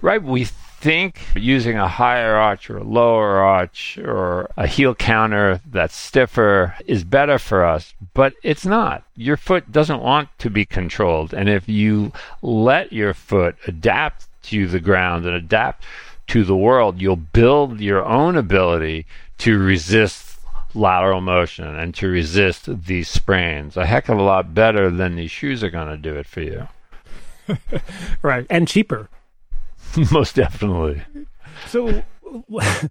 Right. 0.00 0.22
We 0.22 0.44
think 0.44 1.20
using 1.36 1.78
a 1.78 1.88
higher 1.88 2.34
arch 2.34 2.68
or 2.68 2.78
a 2.78 2.84
lower 2.84 3.38
arch 3.38 3.98
or 3.98 4.50
a 4.56 4.66
heel 4.66 4.94
counter 4.94 5.60
that's 5.64 5.96
stiffer 5.96 6.74
is 6.86 7.04
better 7.04 7.38
for 7.38 7.64
us, 7.64 7.94
but 8.12 8.34
it's 8.42 8.66
not. 8.66 9.04
Your 9.14 9.36
foot 9.36 9.70
doesn't 9.70 10.02
want 10.02 10.28
to 10.38 10.50
be 10.50 10.66
controlled. 10.66 11.32
And 11.32 11.48
if 11.48 11.68
you 11.68 12.12
let 12.42 12.92
your 12.92 13.14
foot 13.14 13.56
adapt 13.66 14.26
to 14.44 14.66
the 14.66 14.80
ground 14.80 15.24
and 15.24 15.36
adapt 15.36 15.84
to 16.32 16.44
the 16.44 16.56
world, 16.56 16.98
you'll 16.98 17.14
build 17.14 17.78
your 17.78 18.02
own 18.06 18.38
ability 18.38 19.04
to 19.36 19.58
resist 19.58 20.38
lateral 20.72 21.20
motion 21.20 21.66
and 21.66 21.94
to 21.94 22.08
resist 22.08 22.86
these 22.86 23.06
sprains 23.06 23.76
a 23.76 23.84
heck 23.84 24.08
of 24.08 24.16
a 24.16 24.22
lot 24.22 24.54
better 24.54 24.90
than 24.90 25.14
these 25.14 25.30
shoes 25.30 25.62
are 25.62 25.68
going 25.68 25.88
to 25.88 25.96
do 25.98 26.16
it 26.16 26.26
for 26.26 26.40
you. 26.40 26.66
right. 28.22 28.46
And 28.48 28.66
cheaper. 28.66 29.10
Most 30.10 30.36
definitely. 30.36 31.02
So. 31.66 32.02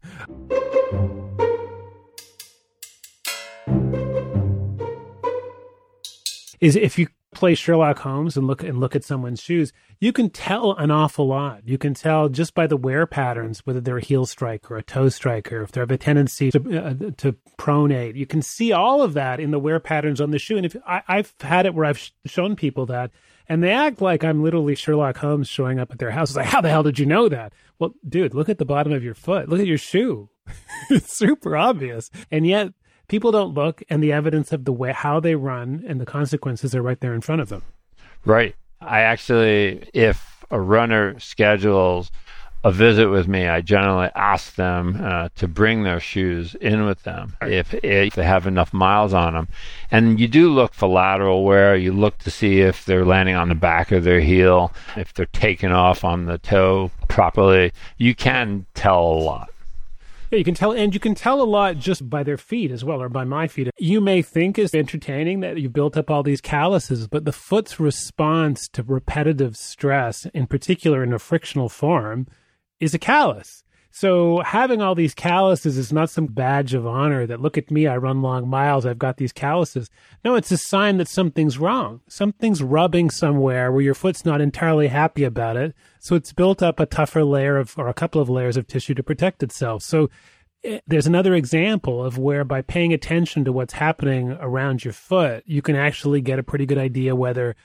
is 6.59 6.75
if 6.75 6.99
you 6.99 7.07
play 7.33 7.55
Sherlock 7.55 7.99
Holmes 7.99 8.35
and 8.35 8.45
look 8.45 8.63
and 8.63 8.79
look 8.79 8.95
at 8.95 9.03
someone's 9.03 9.41
shoes, 9.41 9.71
you 9.99 10.11
can 10.11 10.29
tell 10.29 10.73
an 10.73 10.91
awful 10.91 11.27
lot. 11.27 11.61
You 11.65 11.77
can 11.77 11.93
tell 11.93 12.29
just 12.29 12.53
by 12.53 12.67
the 12.67 12.77
wear 12.77 13.05
patterns 13.05 13.65
whether 13.65 13.79
they're 13.79 13.97
a 13.97 14.03
heel 14.03 14.25
strike 14.25 14.69
or 14.69 14.77
a 14.77 14.83
toe 14.83 15.09
striker, 15.09 15.61
if 15.61 15.71
they 15.71 15.79
have 15.79 15.91
a 15.91 15.97
tendency 15.97 16.51
to 16.51 16.59
uh, 16.59 16.93
to 17.17 17.35
pronate. 17.57 18.15
You 18.15 18.25
can 18.25 18.41
see 18.41 18.71
all 18.71 19.01
of 19.01 19.13
that 19.13 19.39
in 19.39 19.51
the 19.51 19.59
wear 19.59 19.79
patterns 19.79 20.19
on 20.19 20.31
the 20.31 20.39
shoe. 20.39 20.57
And 20.57 20.65
if 20.65 20.75
I, 20.85 21.01
have 21.07 21.33
had 21.39 21.65
it 21.65 21.73
where 21.73 21.85
I've 21.85 21.99
sh- 21.99 22.11
shown 22.25 22.55
people 22.55 22.85
that, 22.87 23.11
and 23.47 23.63
they 23.63 23.71
act 23.71 24.01
like 24.01 24.23
I'm 24.23 24.43
literally 24.43 24.75
Sherlock 24.75 25.17
Holmes 25.17 25.47
showing 25.47 25.79
up 25.79 25.91
at 25.91 25.99
their 25.99 26.11
house. 26.11 26.29
It's 26.31 26.37
like, 26.37 26.45
how 26.47 26.61
the 26.61 26.69
hell 26.69 26.83
did 26.83 26.99
you 26.99 27.05
know 27.05 27.29
that? 27.29 27.53
Well, 27.79 27.93
dude, 28.07 28.33
look 28.33 28.49
at 28.49 28.57
the 28.57 28.65
bottom 28.65 28.93
of 28.93 29.03
your 29.03 29.15
foot. 29.15 29.49
Look 29.49 29.59
at 29.59 29.67
your 29.67 29.77
shoe. 29.77 30.29
it's 30.89 31.17
super 31.17 31.55
obvious. 31.55 32.09
And 32.29 32.45
yet 32.45 32.73
people 33.11 33.31
don't 33.33 33.53
look 33.53 33.83
and 33.89 34.01
the 34.01 34.13
evidence 34.13 34.53
of 34.53 34.63
the 34.63 34.71
way 34.71 34.93
how 34.93 35.19
they 35.19 35.35
run 35.35 35.83
and 35.85 35.99
the 35.99 36.05
consequences 36.05 36.73
are 36.73 36.81
right 36.81 37.01
there 37.01 37.13
in 37.13 37.19
front 37.19 37.41
of 37.41 37.49
them. 37.49 37.61
Right. 38.23 38.55
I 38.79 39.01
actually, 39.01 39.89
if 39.93 40.45
a 40.49 40.59
runner 40.59 41.19
schedules 41.19 42.09
a 42.63 42.71
visit 42.71 43.09
with 43.09 43.27
me, 43.27 43.47
I 43.47 43.59
generally 43.59 44.09
ask 44.15 44.55
them 44.55 44.97
uh, 45.03 45.27
to 45.35 45.47
bring 45.49 45.83
their 45.83 45.99
shoes 45.99 46.55
in 46.55 46.85
with 46.85 47.03
them 47.03 47.35
if, 47.41 47.73
if 47.83 48.13
they 48.13 48.23
have 48.23 48.47
enough 48.47 48.71
miles 48.71 49.13
on 49.13 49.33
them. 49.33 49.49
And 49.89 50.17
you 50.17 50.29
do 50.29 50.49
look 50.49 50.73
for 50.73 50.87
lateral 50.87 51.43
wear. 51.43 51.75
You 51.75 51.91
look 51.91 52.17
to 52.19 52.31
see 52.31 52.61
if 52.61 52.85
they're 52.85 53.03
landing 53.03 53.35
on 53.35 53.49
the 53.49 53.55
back 53.55 53.91
of 53.91 54.05
their 54.05 54.21
heel, 54.21 54.71
if 54.95 55.13
they're 55.13 55.25
taking 55.25 55.71
off 55.71 56.05
on 56.05 56.27
the 56.27 56.37
toe 56.37 56.91
properly. 57.09 57.73
You 57.97 58.15
can 58.15 58.67
tell 58.73 59.03
a 59.03 59.19
lot. 59.19 59.50
Yeah, 60.31 60.37
you 60.37 60.45
can 60.45 60.53
tell, 60.53 60.71
and 60.71 60.93
you 60.93 60.99
can 61.01 61.13
tell 61.13 61.41
a 61.41 61.43
lot 61.43 61.77
just 61.77 62.09
by 62.09 62.23
their 62.23 62.37
feet 62.37 62.71
as 62.71 62.85
well, 62.85 63.01
or 63.01 63.09
by 63.09 63.25
my 63.25 63.49
feet. 63.49 63.69
You 63.77 63.99
may 63.99 64.21
think 64.21 64.57
it's 64.57 64.73
entertaining 64.73 65.41
that 65.41 65.59
you've 65.59 65.73
built 65.73 65.97
up 65.97 66.09
all 66.09 66.23
these 66.23 66.39
calluses, 66.39 67.09
but 67.09 67.25
the 67.25 67.33
foot's 67.33 67.81
response 67.81 68.69
to 68.69 68.81
repetitive 68.81 69.57
stress, 69.57 70.25
in 70.33 70.47
particular 70.47 71.03
in 71.03 71.11
a 71.11 71.19
frictional 71.19 71.67
form, 71.67 72.27
is 72.79 72.93
a 72.93 72.99
callus. 72.99 73.65
So 73.91 74.39
having 74.39 74.81
all 74.81 74.95
these 74.95 75.13
calluses 75.13 75.77
is 75.77 75.91
not 75.91 76.09
some 76.09 76.27
badge 76.27 76.73
of 76.73 76.87
honor 76.87 77.27
that 77.27 77.41
look 77.41 77.57
at 77.57 77.69
me, 77.69 77.87
I 77.87 77.97
run 77.97 78.21
long 78.21 78.47
miles, 78.47 78.85
I've 78.85 78.97
got 78.97 79.17
these 79.17 79.33
calluses. 79.33 79.89
No, 80.23 80.35
it's 80.35 80.51
a 80.51 80.57
sign 80.57 80.97
that 80.97 81.09
something's 81.09 81.57
wrong. 81.57 81.99
Something's 82.07 82.63
rubbing 82.63 83.09
somewhere 83.09 83.69
where 83.69 83.81
your 83.81 83.93
foot's 83.93 84.23
not 84.23 84.39
entirely 84.39 84.87
happy 84.87 85.25
about 85.25 85.57
it. 85.57 85.75
So 85.99 86.15
it's 86.15 86.31
built 86.31 86.63
up 86.63 86.79
a 86.79 86.85
tougher 86.85 87.25
layer 87.25 87.57
of, 87.57 87.77
or 87.77 87.89
a 87.89 87.93
couple 87.93 88.21
of 88.21 88.29
layers 88.29 88.55
of 88.55 88.65
tissue 88.65 88.93
to 88.93 89.03
protect 89.03 89.43
itself. 89.43 89.83
So 89.83 90.09
eh, 90.63 90.79
there's 90.87 91.07
another 91.07 91.35
example 91.35 92.03
of 92.03 92.17
where 92.17 92.45
by 92.45 92.61
paying 92.61 92.93
attention 92.93 93.43
to 93.43 93.51
what's 93.51 93.73
happening 93.73 94.31
around 94.39 94.85
your 94.85 94.93
foot, 94.93 95.43
you 95.45 95.61
can 95.61 95.75
actually 95.75 96.21
get 96.21 96.39
a 96.39 96.43
pretty 96.43 96.65
good 96.65 96.77
idea 96.77 97.13
whether 97.13 97.57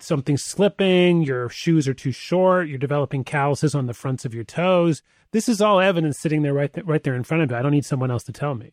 something's 0.00 0.44
slipping, 0.44 1.22
your 1.22 1.48
shoes 1.48 1.86
are 1.86 1.94
too 1.94 2.12
short, 2.12 2.68
you're 2.68 2.78
developing 2.78 3.24
calluses 3.24 3.74
on 3.74 3.86
the 3.86 3.94
fronts 3.94 4.24
of 4.24 4.34
your 4.34 4.44
toes. 4.44 5.02
This 5.32 5.48
is 5.48 5.60
all 5.60 5.80
evidence 5.80 6.18
sitting 6.18 6.42
there 6.42 6.54
right, 6.54 6.72
th- 6.72 6.86
right 6.86 7.02
there 7.02 7.14
in 7.14 7.24
front 7.24 7.42
of 7.42 7.50
you. 7.50 7.56
I 7.56 7.62
don't 7.62 7.72
need 7.72 7.84
someone 7.84 8.10
else 8.10 8.24
to 8.24 8.32
tell 8.32 8.54
me. 8.54 8.72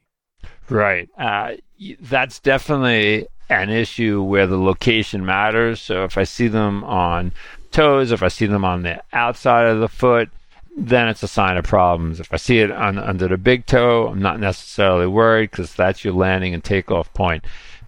Right. 0.70 1.10
Uh, 1.18 1.54
that's 2.02 2.40
definitely 2.40 3.28
an 3.50 3.70
issue 3.70 4.22
where 4.22 4.48
the 4.48 4.60
location 4.60 5.26
matters. 5.26 5.82
So 5.82 6.04
if 6.04 6.18
I 6.18 6.24
see 6.24 6.48
them 6.48 6.84
on 6.84 7.32
toes, 7.72 8.12
if 8.12 8.22
I 8.24 8.28
see 8.28 8.46
them 8.46 8.64
on 8.64 8.84
the 8.84 9.02
outside 9.12 9.68
of 9.68 9.80
the 9.80 9.88
foot, 9.88 10.30
then 10.78 11.08
it's 11.08 11.24
a 11.24 11.28
sign 11.28 11.58
of 11.58 11.66
problems. 11.66 12.20
If 12.20 12.32
I 12.34 12.38
see 12.38 12.60
it 12.60 12.72
on, 12.72 12.98
under 12.98 13.28
the 13.28 13.38
big 13.38 13.66
toe, 13.66 14.08
I'm 14.08 14.22
not 14.22 14.40
necessarily 14.40 15.08
worried 15.08 15.52
because 15.52 15.74
that's 15.74 16.04
your 16.04 16.14
landing 16.14 16.54
and 16.54 16.64
takeoff 16.64 17.14
point. 17.14 17.44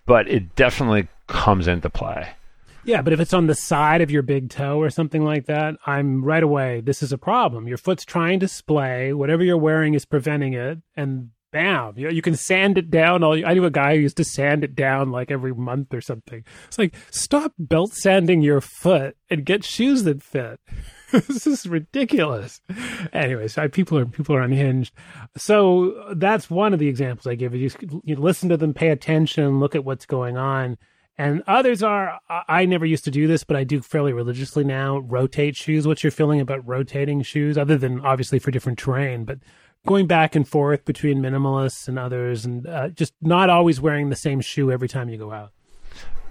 But 0.06 0.28
it 0.28 0.56
definitely 0.56 1.08
comes 1.28 1.68
into 1.68 1.90
play. 1.90 2.30
Yeah, 2.84 3.02
but 3.02 3.14
if 3.14 3.20
it's 3.20 3.34
on 3.34 3.48
the 3.48 3.56
side 3.56 4.02
of 4.02 4.10
your 4.10 4.24
big 4.24 4.50
toe 4.50 4.80
or 4.80 4.90
something 4.90 5.24
like 5.24 5.46
that, 5.46 5.76
I'm 5.86 6.24
right 6.24 6.42
away. 6.42 6.82
This 6.82 7.04
is 7.04 7.12
a 7.12 7.18
problem. 7.18 7.68
Your 7.68 7.78
foot's 7.78 8.06
trying 8.06 8.40
to 8.40 8.48
splay. 8.48 9.14
Whatever 9.14 9.44
you're 9.44 9.58
wearing 9.58 9.94
is 9.94 10.06
preventing 10.06 10.54
it, 10.54 10.80
and 10.96 11.30
bam, 11.52 11.94
you 11.96 12.06
know, 12.06 12.12
you 12.12 12.24
can 12.24 12.36
sand 12.36 12.80
it 12.80 12.90
down. 12.90 13.24
All 13.24 13.34
I 13.46 13.54
knew 13.54 13.66
a 13.66 13.72
guy 13.72 13.96
who 13.96 14.02
used 14.02 14.18
to 14.18 14.24
sand 14.24 14.64
it 14.64 14.74
down 14.74 15.12
like 15.12 15.30
every 15.30 15.54
month 15.54 15.94
or 15.94 16.02
something. 16.02 16.44
It's 16.68 16.80
like 16.80 16.96
stop 17.12 17.54
belt 17.60 17.94
sanding 17.94 18.42
your 18.42 18.62
foot 18.62 19.16
and 19.30 19.46
get 19.46 19.64
shoes 19.64 20.04
that 20.04 20.24
fit. 20.24 20.60
this 21.12 21.46
is 21.46 21.68
ridiculous. 21.68 22.62
Anyways, 23.14 23.60
I, 23.60 23.68
people 23.68 24.00
are 24.00 24.06
people 24.08 24.36
are 24.36 24.42
unhinged. 24.42 24.94
So 25.38 26.14
that's 26.16 26.50
one 26.50 26.74
of 26.74 26.80
the 26.80 26.88
examples 26.88 27.28
I 27.28 27.36
give 27.36 27.54
you. 27.54 27.70
You 28.06 28.16
listen 28.16 28.50
to 28.50 28.58
them, 28.58 28.74
pay 28.74 28.90
attention, 28.90 29.60
look 29.60 29.76
at 29.76 29.86
what's 29.86 30.08
going 30.08 30.38
on 30.38 30.78
and 31.22 31.44
others 31.46 31.84
are, 31.84 32.20
I 32.30 32.66
never 32.66 32.84
used 32.84 33.04
to 33.04 33.12
do 33.12 33.28
this, 33.28 33.44
but 33.44 33.56
I 33.56 33.64
do 33.64 33.80
fairly 33.80 34.12
religiously 34.12 34.64
now, 34.64 34.98
rotate 34.98 35.56
shoes. 35.56 35.86
What's 35.86 36.04
your 36.04 36.10
feeling 36.10 36.42
about 36.42 36.68
rotating 36.68 37.22
shoes, 37.22 37.60
other 37.60 37.78
than 37.78 38.00
obviously 38.02 38.40
for 38.40 38.50
different 38.50 38.80
terrain, 38.80 39.24
but 39.24 39.38
going 39.86 40.08
back 40.08 40.36
and 40.36 40.48
forth 40.48 40.84
between 40.84 41.20
minimalists 41.20 41.88
and 41.88 42.00
others 42.00 42.44
and 42.44 42.66
uh, 42.66 42.90
just 42.90 43.14
not 43.22 43.52
always 43.52 43.80
wearing 43.80 44.10
the 44.10 44.16
same 44.16 44.42
shoe 44.42 44.72
every 44.72 44.90
time 44.90 45.10
you 45.10 45.18
go 45.20 45.32
out? 45.32 45.52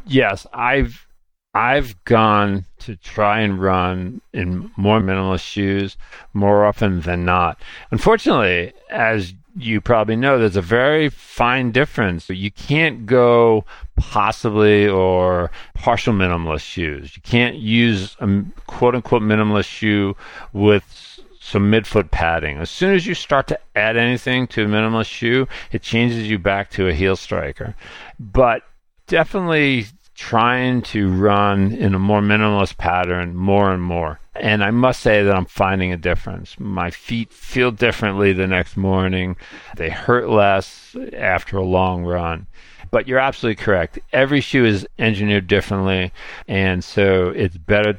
Yes, 0.07 0.45
I've 0.53 1.07
I've 1.55 2.03
gone 2.05 2.67
to 2.81 2.97
try 2.97 3.43
and 3.43 3.63
run 3.63 4.21
in 4.33 4.73
more 4.77 4.99
minimalist 4.99 5.45
shoes 5.45 5.97
more 6.35 6.67
often 6.67 7.03
than 7.03 7.25
not. 7.25 7.63
Unfortunately, 7.93 8.73
as 8.91 9.35
you 9.57 9.81
probably 9.81 10.17
know 10.17 10.39
there's 10.39 10.57
a 10.57 10.63
very 10.63 11.09
fine 11.09 11.73
difference. 11.73 12.29
You 12.29 12.51
can't 12.51 13.07
go 13.07 13.65
possibly 13.97 14.89
or 14.89 15.51
partial 15.75 16.15
minimalist 16.15 16.61
shoes. 16.61 17.17
You 17.17 17.23
can't 17.23 17.57
use 17.57 18.17
a 18.21 18.45
quote 18.67 18.95
unquote 18.95 19.23
minimalist 19.23 19.67
shoe 19.67 20.17
with 20.53 21.19
some 21.41 21.71
midfoot 21.71 22.11
padding. 22.11 22.59
As 22.59 22.71
soon 22.71 22.95
as 22.95 23.07
you 23.07 23.15
start 23.15 23.49
to 23.49 23.59
add 23.75 23.97
anything 23.97 24.47
to 24.49 24.65
a 24.65 24.67
minimalist 24.67 25.07
shoe, 25.07 25.49
it 25.73 25.83
changes 25.83 26.29
you 26.29 26.39
back 26.39 26.71
to 26.71 26.89
a 26.89 26.95
heel 26.95 27.17
striker. 27.17 27.75
But 28.19 28.63
definitely 29.07 29.87
trying 30.21 30.83
to 30.83 31.11
run 31.11 31.73
in 31.73 31.95
a 31.95 31.99
more 31.99 32.21
minimalist 32.21 32.77
pattern 32.77 33.35
more 33.35 33.73
and 33.73 33.83
more. 33.83 34.21
And 34.37 34.63
I 34.63 34.71
must 34.71 35.01
say 35.01 35.23
that 35.23 35.35
I'm 35.35 35.47
finding 35.47 35.93
a 35.93 35.97
difference. 35.97 36.61
My 36.61 36.91
feet 36.91 37.33
feel 37.33 37.71
differently 37.71 38.35
the 38.35 38.47
next 38.47 38.77
morning. 38.77 39.37
They 39.77 39.89
hurt 39.89 40.29
less 40.29 40.95
after 41.17 41.57
a 41.57 41.65
long 41.65 42.05
run. 42.05 42.47
But 42.91 43.09
you're 43.09 43.19
absolutely 43.19 43.65
correct. 43.65 43.99
Every 44.13 44.43
shoe 44.43 44.67
is 44.67 44.87
engineered 44.99 45.47
differently. 45.47 46.13
And 46.47 46.85
so 46.85 47.31
it's 47.31 47.57
better 47.57 47.99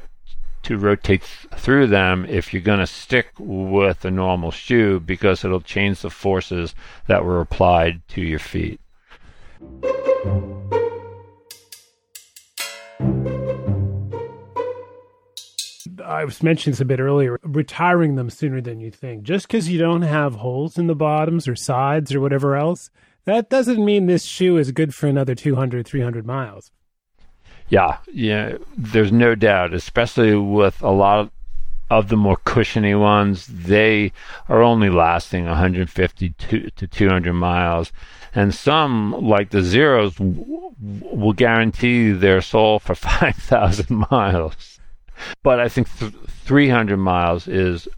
to 0.62 0.78
rotate 0.78 1.24
through 1.24 1.88
them 1.88 2.24
if 2.26 2.52
you're 2.52 2.62
going 2.62 2.78
to 2.78 2.86
stick 2.86 3.30
with 3.36 4.04
a 4.04 4.12
normal 4.12 4.52
shoe 4.52 5.00
because 5.00 5.44
it'll 5.44 5.60
change 5.60 6.02
the 6.02 6.10
forces 6.10 6.72
that 7.08 7.24
were 7.24 7.40
applied 7.40 8.06
to 8.10 8.20
your 8.22 8.38
feet. 8.38 8.80
I 16.02 16.24
was 16.24 16.42
mentioning 16.42 16.72
this 16.72 16.80
a 16.80 16.84
bit 16.84 17.00
earlier, 17.00 17.38
retiring 17.42 18.16
them 18.16 18.30
sooner 18.30 18.60
than 18.60 18.80
you 18.80 18.90
think. 18.90 19.22
Just 19.22 19.46
because 19.46 19.68
you 19.68 19.78
don't 19.78 20.02
have 20.02 20.36
holes 20.36 20.78
in 20.78 20.86
the 20.86 20.94
bottoms 20.94 21.48
or 21.48 21.56
sides 21.56 22.14
or 22.14 22.20
whatever 22.20 22.56
else, 22.56 22.90
that 23.24 23.48
doesn't 23.48 23.84
mean 23.84 24.06
this 24.06 24.24
shoe 24.24 24.56
is 24.56 24.72
good 24.72 24.94
for 24.94 25.06
another 25.06 25.34
200, 25.34 25.86
300 25.86 26.26
miles. 26.26 26.70
Yeah, 27.68 27.98
yeah, 28.12 28.58
there's 28.76 29.12
no 29.12 29.34
doubt, 29.34 29.72
especially 29.72 30.34
with 30.34 30.82
a 30.82 30.90
lot 30.90 31.30
of 31.88 32.08
the 32.08 32.16
more 32.16 32.38
cushiony 32.44 32.94
ones, 32.94 33.46
they 33.46 34.12
are 34.48 34.62
only 34.62 34.88
lasting 34.88 35.44
150 35.44 36.30
to, 36.30 36.70
to 36.70 36.86
200 36.86 37.32
miles. 37.32 37.92
And 38.34 38.54
some, 38.54 39.12
like 39.12 39.50
the 39.50 39.58
Xeros, 39.58 40.16
will 40.78 41.34
guarantee 41.34 42.12
their 42.12 42.40
sole 42.40 42.78
for 42.78 42.94
5,000 42.94 44.06
miles. 44.10 44.80
But 45.42 45.60
I 45.60 45.68
think 45.68 45.88
th- 45.98 46.12
300 46.44 46.96
miles 46.96 47.48
is 47.48 47.88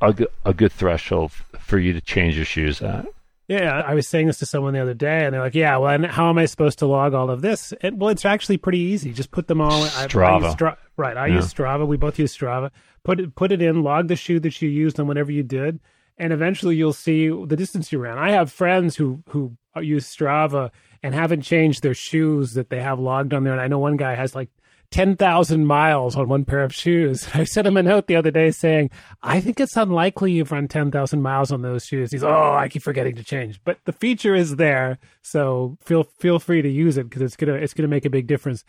a, 0.00 0.12
g- 0.12 0.26
a 0.44 0.52
good 0.54 0.72
threshold 0.72 1.32
for 1.58 1.78
you 1.78 1.92
to 1.92 2.00
change 2.00 2.36
your 2.36 2.44
shoes 2.44 2.80
at. 2.82 3.06
Yeah, 3.48 3.80
I 3.86 3.94
was 3.94 4.08
saying 4.08 4.26
this 4.26 4.38
to 4.40 4.46
someone 4.46 4.74
the 4.74 4.80
other 4.80 4.92
day, 4.94 5.24
and 5.24 5.32
they're 5.32 5.40
like, 5.40 5.54
"Yeah, 5.54 5.76
well, 5.76 5.92
and 5.94 6.04
how 6.04 6.28
am 6.28 6.36
I 6.36 6.46
supposed 6.46 6.80
to 6.80 6.86
log 6.86 7.14
all 7.14 7.30
of 7.30 7.42
this?" 7.42 7.72
And, 7.80 8.00
well, 8.00 8.10
it's 8.10 8.24
actually 8.24 8.56
pretty 8.56 8.80
easy. 8.80 9.12
Just 9.12 9.30
put 9.30 9.46
them 9.46 9.60
all. 9.60 9.84
Strava, 9.86 10.42
I, 10.42 10.48
I 10.48 10.50
Stra- 10.50 10.78
right? 10.96 11.16
I 11.16 11.28
yeah. 11.28 11.36
use 11.36 11.54
Strava. 11.54 11.86
We 11.86 11.96
both 11.96 12.18
use 12.18 12.36
Strava. 12.36 12.72
Put 13.04 13.20
it, 13.20 13.36
put 13.36 13.52
it 13.52 13.62
in. 13.62 13.84
Log 13.84 14.08
the 14.08 14.16
shoe 14.16 14.40
that 14.40 14.60
you 14.60 14.68
used 14.68 14.98
and 14.98 15.06
whatever 15.06 15.30
you 15.30 15.44
did, 15.44 15.78
and 16.18 16.32
eventually 16.32 16.74
you'll 16.74 16.92
see 16.92 17.28
the 17.28 17.54
distance 17.56 17.92
you 17.92 18.00
ran. 18.00 18.18
I 18.18 18.32
have 18.32 18.50
friends 18.50 18.96
who 18.96 19.22
who 19.28 19.56
use 19.80 20.12
Strava 20.12 20.70
and 21.04 21.14
haven't 21.14 21.42
changed 21.42 21.84
their 21.84 21.94
shoes 21.94 22.54
that 22.54 22.68
they 22.68 22.80
have 22.82 22.98
logged 22.98 23.32
on 23.32 23.44
there, 23.44 23.52
and 23.52 23.62
I 23.62 23.68
know 23.68 23.78
one 23.78 23.96
guy 23.96 24.16
has 24.16 24.34
like 24.34 24.50
10,000 24.90 25.66
miles 25.66 26.16
on 26.16 26.28
one 26.28 26.44
pair 26.44 26.62
of 26.62 26.74
shoes. 26.74 27.28
I 27.34 27.44
sent 27.44 27.66
him 27.66 27.76
a 27.76 27.82
note 27.82 28.06
the 28.06 28.16
other 28.16 28.30
day 28.30 28.50
saying, 28.50 28.90
I 29.22 29.40
think 29.40 29.60
it's 29.60 29.76
unlikely 29.76 30.32
you've 30.32 30.52
run 30.52 30.68
10,000 30.68 31.22
miles 31.22 31.52
on 31.52 31.62
those 31.62 31.84
shoes. 31.84 32.12
He's, 32.12 32.24
oh, 32.24 32.54
I 32.54 32.68
keep 32.68 32.82
forgetting 32.82 33.16
to 33.16 33.24
change. 33.24 33.60
But 33.64 33.78
the 33.84 33.92
feature 33.92 34.34
is 34.34 34.56
there. 34.56 34.98
So 35.22 35.76
feel, 35.82 36.04
feel 36.04 36.38
free 36.38 36.62
to 36.62 36.68
use 36.68 36.96
it 36.96 37.08
because 37.08 37.22
it's 37.22 37.36
going 37.36 37.52
to, 37.52 37.62
it's 37.62 37.74
going 37.74 37.88
to 37.88 37.94
make 37.94 38.04
a 38.04 38.10
big 38.10 38.26
difference. 38.26 38.64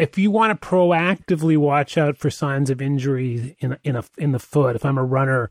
if 0.00 0.16
you 0.16 0.30
want 0.30 0.58
to 0.58 0.66
proactively 0.66 1.58
watch 1.58 1.98
out 1.98 2.16
for 2.16 2.30
signs 2.30 2.70
of 2.70 2.80
injury 2.80 3.54
in 3.60 3.76
in 3.84 3.96
a 3.96 4.04
in 4.16 4.32
the 4.32 4.38
foot, 4.38 4.74
if 4.74 4.84
I'm 4.84 4.96
a 4.96 5.04
runner, 5.04 5.50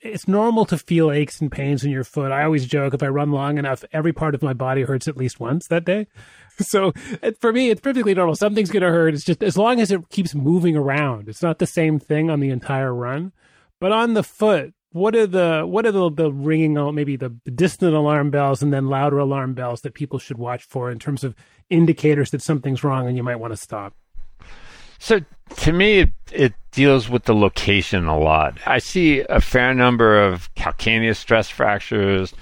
it's 0.00 0.28
normal 0.28 0.64
to 0.66 0.78
feel 0.78 1.10
aches 1.10 1.40
and 1.40 1.50
pains 1.50 1.84
in 1.84 1.90
your 1.90 2.04
foot. 2.04 2.32
I 2.32 2.44
always 2.44 2.66
joke 2.66 2.94
if 2.94 3.02
I 3.02 3.08
run 3.08 3.30
long 3.30 3.58
enough, 3.58 3.84
every 3.92 4.12
part 4.12 4.34
of 4.34 4.42
my 4.42 4.52
body 4.52 4.82
hurts 4.82 5.08
at 5.08 5.16
least 5.16 5.40
once 5.40 5.68
that 5.68 5.84
day. 5.84 6.06
So 6.56 6.92
for 7.40 7.52
me, 7.52 7.70
it's 7.70 7.80
perfectly 7.80 8.14
normal. 8.14 8.36
Something's 8.36 8.70
going 8.70 8.84
to 8.84 8.88
hurt. 8.88 9.12
It's 9.12 9.24
just 9.24 9.42
as 9.42 9.58
long 9.58 9.80
as 9.80 9.90
it 9.90 10.08
keeps 10.10 10.36
moving 10.36 10.76
around. 10.76 11.28
It's 11.28 11.42
not 11.42 11.58
the 11.58 11.66
same 11.66 11.98
thing 11.98 12.30
on 12.30 12.38
the 12.38 12.50
entire 12.50 12.94
run, 12.94 13.32
but 13.80 13.90
on 13.90 14.14
the 14.14 14.22
foot, 14.22 14.72
what 14.92 15.16
are 15.16 15.26
the 15.26 15.64
what 15.66 15.84
are 15.84 15.90
the, 15.90 16.08
the 16.12 16.32
ringing 16.32 16.74
maybe 16.94 17.16
the, 17.16 17.36
the 17.44 17.50
distant 17.50 17.92
alarm 17.92 18.30
bells 18.30 18.62
and 18.62 18.72
then 18.72 18.86
louder 18.86 19.18
alarm 19.18 19.54
bells 19.54 19.80
that 19.80 19.94
people 19.94 20.20
should 20.20 20.38
watch 20.38 20.62
for 20.62 20.92
in 20.92 21.00
terms 21.00 21.24
of 21.24 21.34
indicators 21.70 22.30
that 22.30 22.40
something's 22.40 22.84
wrong 22.84 23.08
and 23.08 23.16
you 23.16 23.24
might 23.24 23.40
want 23.40 23.52
to 23.52 23.56
stop 23.56 23.96
so 25.04 25.20
to 25.56 25.72
me 25.72 25.98
it, 26.00 26.12
it 26.32 26.54
deals 26.72 27.08
with 27.08 27.24
the 27.24 27.34
location 27.34 28.06
a 28.06 28.18
lot 28.18 28.58
i 28.66 28.78
see 28.78 29.20
a 29.28 29.40
fair 29.40 29.74
number 29.74 30.22
of 30.22 30.52
calcaneus 30.54 31.16
stress 31.16 31.48
fractures 31.50 32.34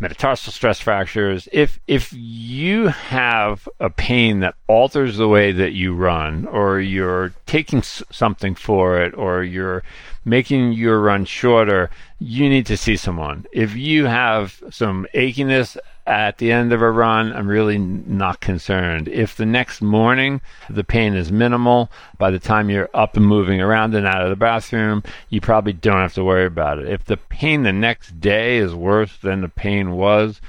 metatarsal 0.00 0.52
stress 0.52 0.80
fractures. 0.80 1.48
If 1.52 1.78
if 1.86 2.12
you 2.12 2.88
have 2.88 3.68
a 3.78 3.90
pain 3.90 4.40
that 4.40 4.54
alters 4.66 5.18
the 5.18 5.28
way 5.28 5.52
that 5.52 5.72
you 5.72 5.94
run, 5.94 6.46
or 6.46 6.80
you're 6.80 7.32
taking 7.46 7.82
something 7.82 8.54
for 8.54 9.00
it, 9.00 9.14
or 9.14 9.44
you're 9.44 9.84
making 10.24 10.72
your 10.72 11.00
run 11.00 11.24
shorter, 11.24 11.90
you 12.18 12.48
need 12.48 12.66
to 12.66 12.76
see 12.76 12.96
someone. 12.96 13.46
If 13.52 13.76
you 13.76 14.06
have 14.06 14.62
some 14.70 15.06
achiness 15.14 15.76
at 16.06 16.38
the 16.38 16.50
end 16.50 16.72
of 16.72 16.82
a 16.82 16.90
run, 16.90 17.32
I'm 17.32 17.48
really 17.48 17.78
not 17.78 18.40
concerned. 18.40 19.08
If 19.08 19.36
the 19.36 19.46
next 19.46 19.80
morning 19.80 20.40
the 20.68 20.84
pain 20.84 21.14
is 21.14 21.30
minimal, 21.30 21.90
by 22.18 22.30
the 22.30 22.38
time 22.38 22.70
you're 22.70 22.90
up 22.94 23.16
and 23.16 23.26
moving 23.26 23.60
around 23.60 23.94
and 23.94 24.06
out 24.06 24.22
of 24.22 24.30
the 24.30 24.36
bathroom, 24.36 25.02
you 25.28 25.40
probably 25.40 25.72
don't 25.72 26.00
have 26.00 26.14
to 26.14 26.24
worry 26.24 26.46
about 26.46 26.78
it. 26.78 26.88
If 26.88 27.04
the 27.04 27.16
pain 27.16 27.62
the 27.62 27.72
next 27.72 28.20
day 28.20 28.58
is 28.58 28.74
worse 28.74 29.16
than 29.18 29.40
the 29.40 29.48
pain 29.48 29.92
was 29.92 30.40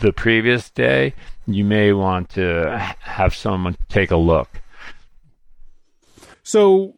the 0.00 0.12
previous 0.12 0.70
day, 0.70 1.14
you 1.46 1.64
may 1.64 1.92
want 1.92 2.30
to 2.30 2.94
have 3.00 3.34
someone 3.34 3.76
take 3.88 4.10
a 4.10 4.16
look. 4.16 4.60
So 6.42 6.94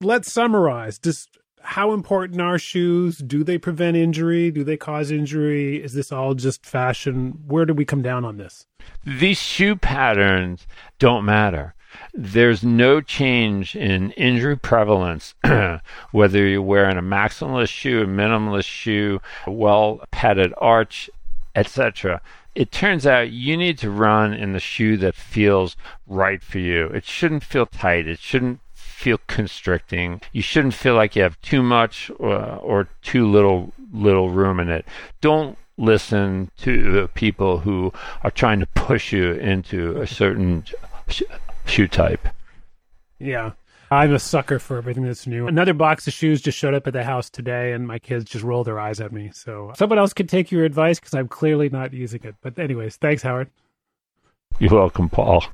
let's 0.00 0.32
summarize. 0.32 0.98
Just 0.98 1.39
how 1.62 1.92
important 1.92 2.40
are 2.40 2.58
shoes? 2.58 3.18
Do 3.18 3.44
they 3.44 3.58
prevent 3.58 3.96
injury? 3.96 4.50
Do 4.50 4.64
they 4.64 4.76
cause 4.76 5.10
injury? 5.10 5.82
Is 5.82 5.92
this 5.92 6.12
all 6.12 6.34
just 6.34 6.64
fashion? 6.64 7.40
Where 7.46 7.64
do 7.64 7.74
we 7.74 7.84
come 7.84 8.02
down 8.02 8.24
on 8.24 8.36
this? 8.36 8.66
These 9.04 9.38
shoe 9.40 9.76
patterns 9.76 10.66
don't 10.98 11.24
matter. 11.24 11.74
There's 12.14 12.62
no 12.62 13.00
change 13.00 13.74
in 13.74 14.12
injury 14.12 14.56
prevalence, 14.56 15.34
whether 16.12 16.46
you're 16.46 16.62
wearing 16.62 16.96
a 16.96 17.02
maximalist 17.02 17.70
shoe, 17.70 18.02
a 18.02 18.06
minimalist 18.06 18.66
shoe, 18.66 19.20
a 19.46 19.50
well 19.50 20.00
padded 20.10 20.54
arch, 20.58 21.10
etc. 21.54 22.20
It 22.54 22.72
turns 22.72 23.06
out 23.06 23.30
you 23.30 23.56
need 23.56 23.78
to 23.78 23.90
run 23.90 24.32
in 24.32 24.52
the 24.52 24.60
shoe 24.60 24.96
that 24.98 25.14
feels 25.14 25.76
right 26.06 26.42
for 26.42 26.58
you. 26.58 26.86
It 26.86 27.04
shouldn't 27.04 27.44
feel 27.44 27.66
tight. 27.66 28.06
It 28.06 28.18
shouldn't 28.18 28.60
feel 29.00 29.18
constricting. 29.26 30.20
You 30.32 30.42
shouldn't 30.42 30.74
feel 30.74 30.94
like 30.94 31.16
you 31.16 31.22
have 31.22 31.40
too 31.40 31.62
much 31.62 32.10
or, 32.18 32.34
uh, 32.34 32.56
or 32.56 32.88
too 33.02 33.26
little 33.26 33.72
little 33.92 34.28
room 34.30 34.60
in 34.60 34.68
it. 34.68 34.84
Don't 35.20 35.56
listen 35.78 36.50
to 36.58 36.92
the 36.92 37.08
people 37.08 37.58
who 37.58 37.92
are 38.22 38.30
trying 38.30 38.60
to 38.60 38.66
push 38.66 39.12
you 39.12 39.32
into 39.32 40.00
a 40.00 40.06
certain 40.06 40.64
sh- 41.08 41.22
shoe 41.64 41.88
type. 41.88 42.28
Yeah. 43.18 43.52
I'm 43.90 44.14
a 44.14 44.20
sucker 44.20 44.60
for 44.60 44.76
everything 44.76 45.04
that's 45.04 45.26
new. 45.26 45.48
Another 45.48 45.74
box 45.74 46.06
of 46.06 46.12
shoes 46.12 46.40
just 46.40 46.56
showed 46.56 46.74
up 46.74 46.86
at 46.86 46.92
the 46.92 47.02
house 47.02 47.28
today, 47.28 47.72
and 47.72 47.88
my 47.88 47.98
kids 47.98 48.24
just 48.24 48.44
rolled 48.44 48.68
their 48.68 48.78
eyes 48.78 49.00
at 49.00 49.10
me. 49.10 49.32
So 49.34 49.72
someone 49.74 49.98
else 49.98 50.12
could 50.12 50.28
take 50.28 50.52
your 50.52 50.64
advice 50.64 51.00
because 51.00 51.14
I'm 51.14 51.26
clearly 51.26 51.68
not 51.70 51.92
using 51.92 52.20
it. 52.22 52.36
But, 52.40 52.56
anyways, 52.56 52.96
thanks, 52.96 53.22
Howard. 53.22 53.50
You're 54.60 54.74
welcome, 54.74 55.08
Paul. 55.08 55.44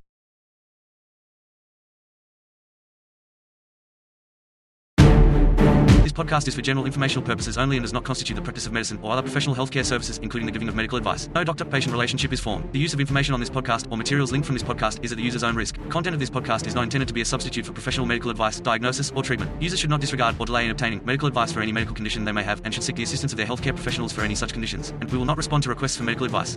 Podcast 6.17 6.49
is 6.49 6.55
for 6.55 6.63
general 6.63 6.87
informational 6.87 7.23
purposes 7.23 7.59
only 7.59 7.77
and 7.77 7.85
does 7.85 7.93
not 7.93 8.03
constitute 8.03 8.35
the 8.35 8.43
practice 8.43 8.67
of 8.67 8.73
medicine 8.73 8.99
or 9.03 9.13
other 9.13 9.21
professional 9.21 9.55
healthcare 9.55 9.85
services, 9.85 10.17
including 10.19 10.47
the 10.47 10.53
giving 10.53 10.67
of 10.67 10.75
medical 10.75 10.97
advice. 10.97 11.29
No 11.35 11.45
doctor 11.45 11.65
patient 11.65 11.93
relationship 11.93 12.33
is 12.33 12.41
formed. 12.41 12.73
The 12.73 12.79
use 12.79 12.95
of 12.95 13.01
information 13.01 13.35
on 13.35 13.41
this 13.41 13.51
podcast 13.51 13.93
or 13.93 13.99
materials 13.99 14.33
linked 14.33 14.47
from 14.47 14.55
this 14.55 14.63
podcast 14.63 15.05
is 15.05 15.13
at 15.13 15.19
the 15.19 15.25
user's 15.25 15.45
own 15.45 15.55
risk. 15.55 15.77
Content 15.91 16.15
of 16.15 16.21
this 16.21 16.31
podcast 16.31 16.67
is 16.67 16.75
not 16.75 16.85
intended 16.85 17.07
to 17.09 17.15
be 17.15 17.21
a 17.21 17.25
substitute 17.25 17.67
for 17.67 17.75
professional 17.75 18.07
medical 18.07 18.31
advice, 18.31 18.61
diagnosis, 18.61 19.13
or 19.15 19.23
treatment. 19.23 19.51
Users 19.61 19.79
should 19.79 19.91
not 19.91 20.01
disregard 20.01 20.37
or 20.39 20.47
delay 20.47 20.65
in 20.65 20.71
obtaining 20.71 21.05
medical 21.05 21.29
advice 21.29 21.53
for 21.53 21.61
any 21.61 21.71
medical 21.71 21.95
condition 21.95 22.25
they 22.25 22.33
may 22.33 22.43
have 22.43 22.63
and 22.65 22.73
should 22.73 22.83
seek 22.83 22.97
the 22.97 23.03
assistance 23.03 23.33
of 23.33 23.37
their 23.37 23.47
healthcare 23.47 23.75
professionals 23.75 24.13
for 24.13 24.23
any 24.23 24.35
such 24.35 24.55
conditions. 24.55 24.95
And 25.01 25.13
we 25.13 25.19
will 25.19 25.27
not 25.27 25.37
respond 25.37 25.65
to 25.65 25.69
requests 25.69 25.97
for 25.97 26.05
medical 26.05 26.25
advice. 26.25 26.57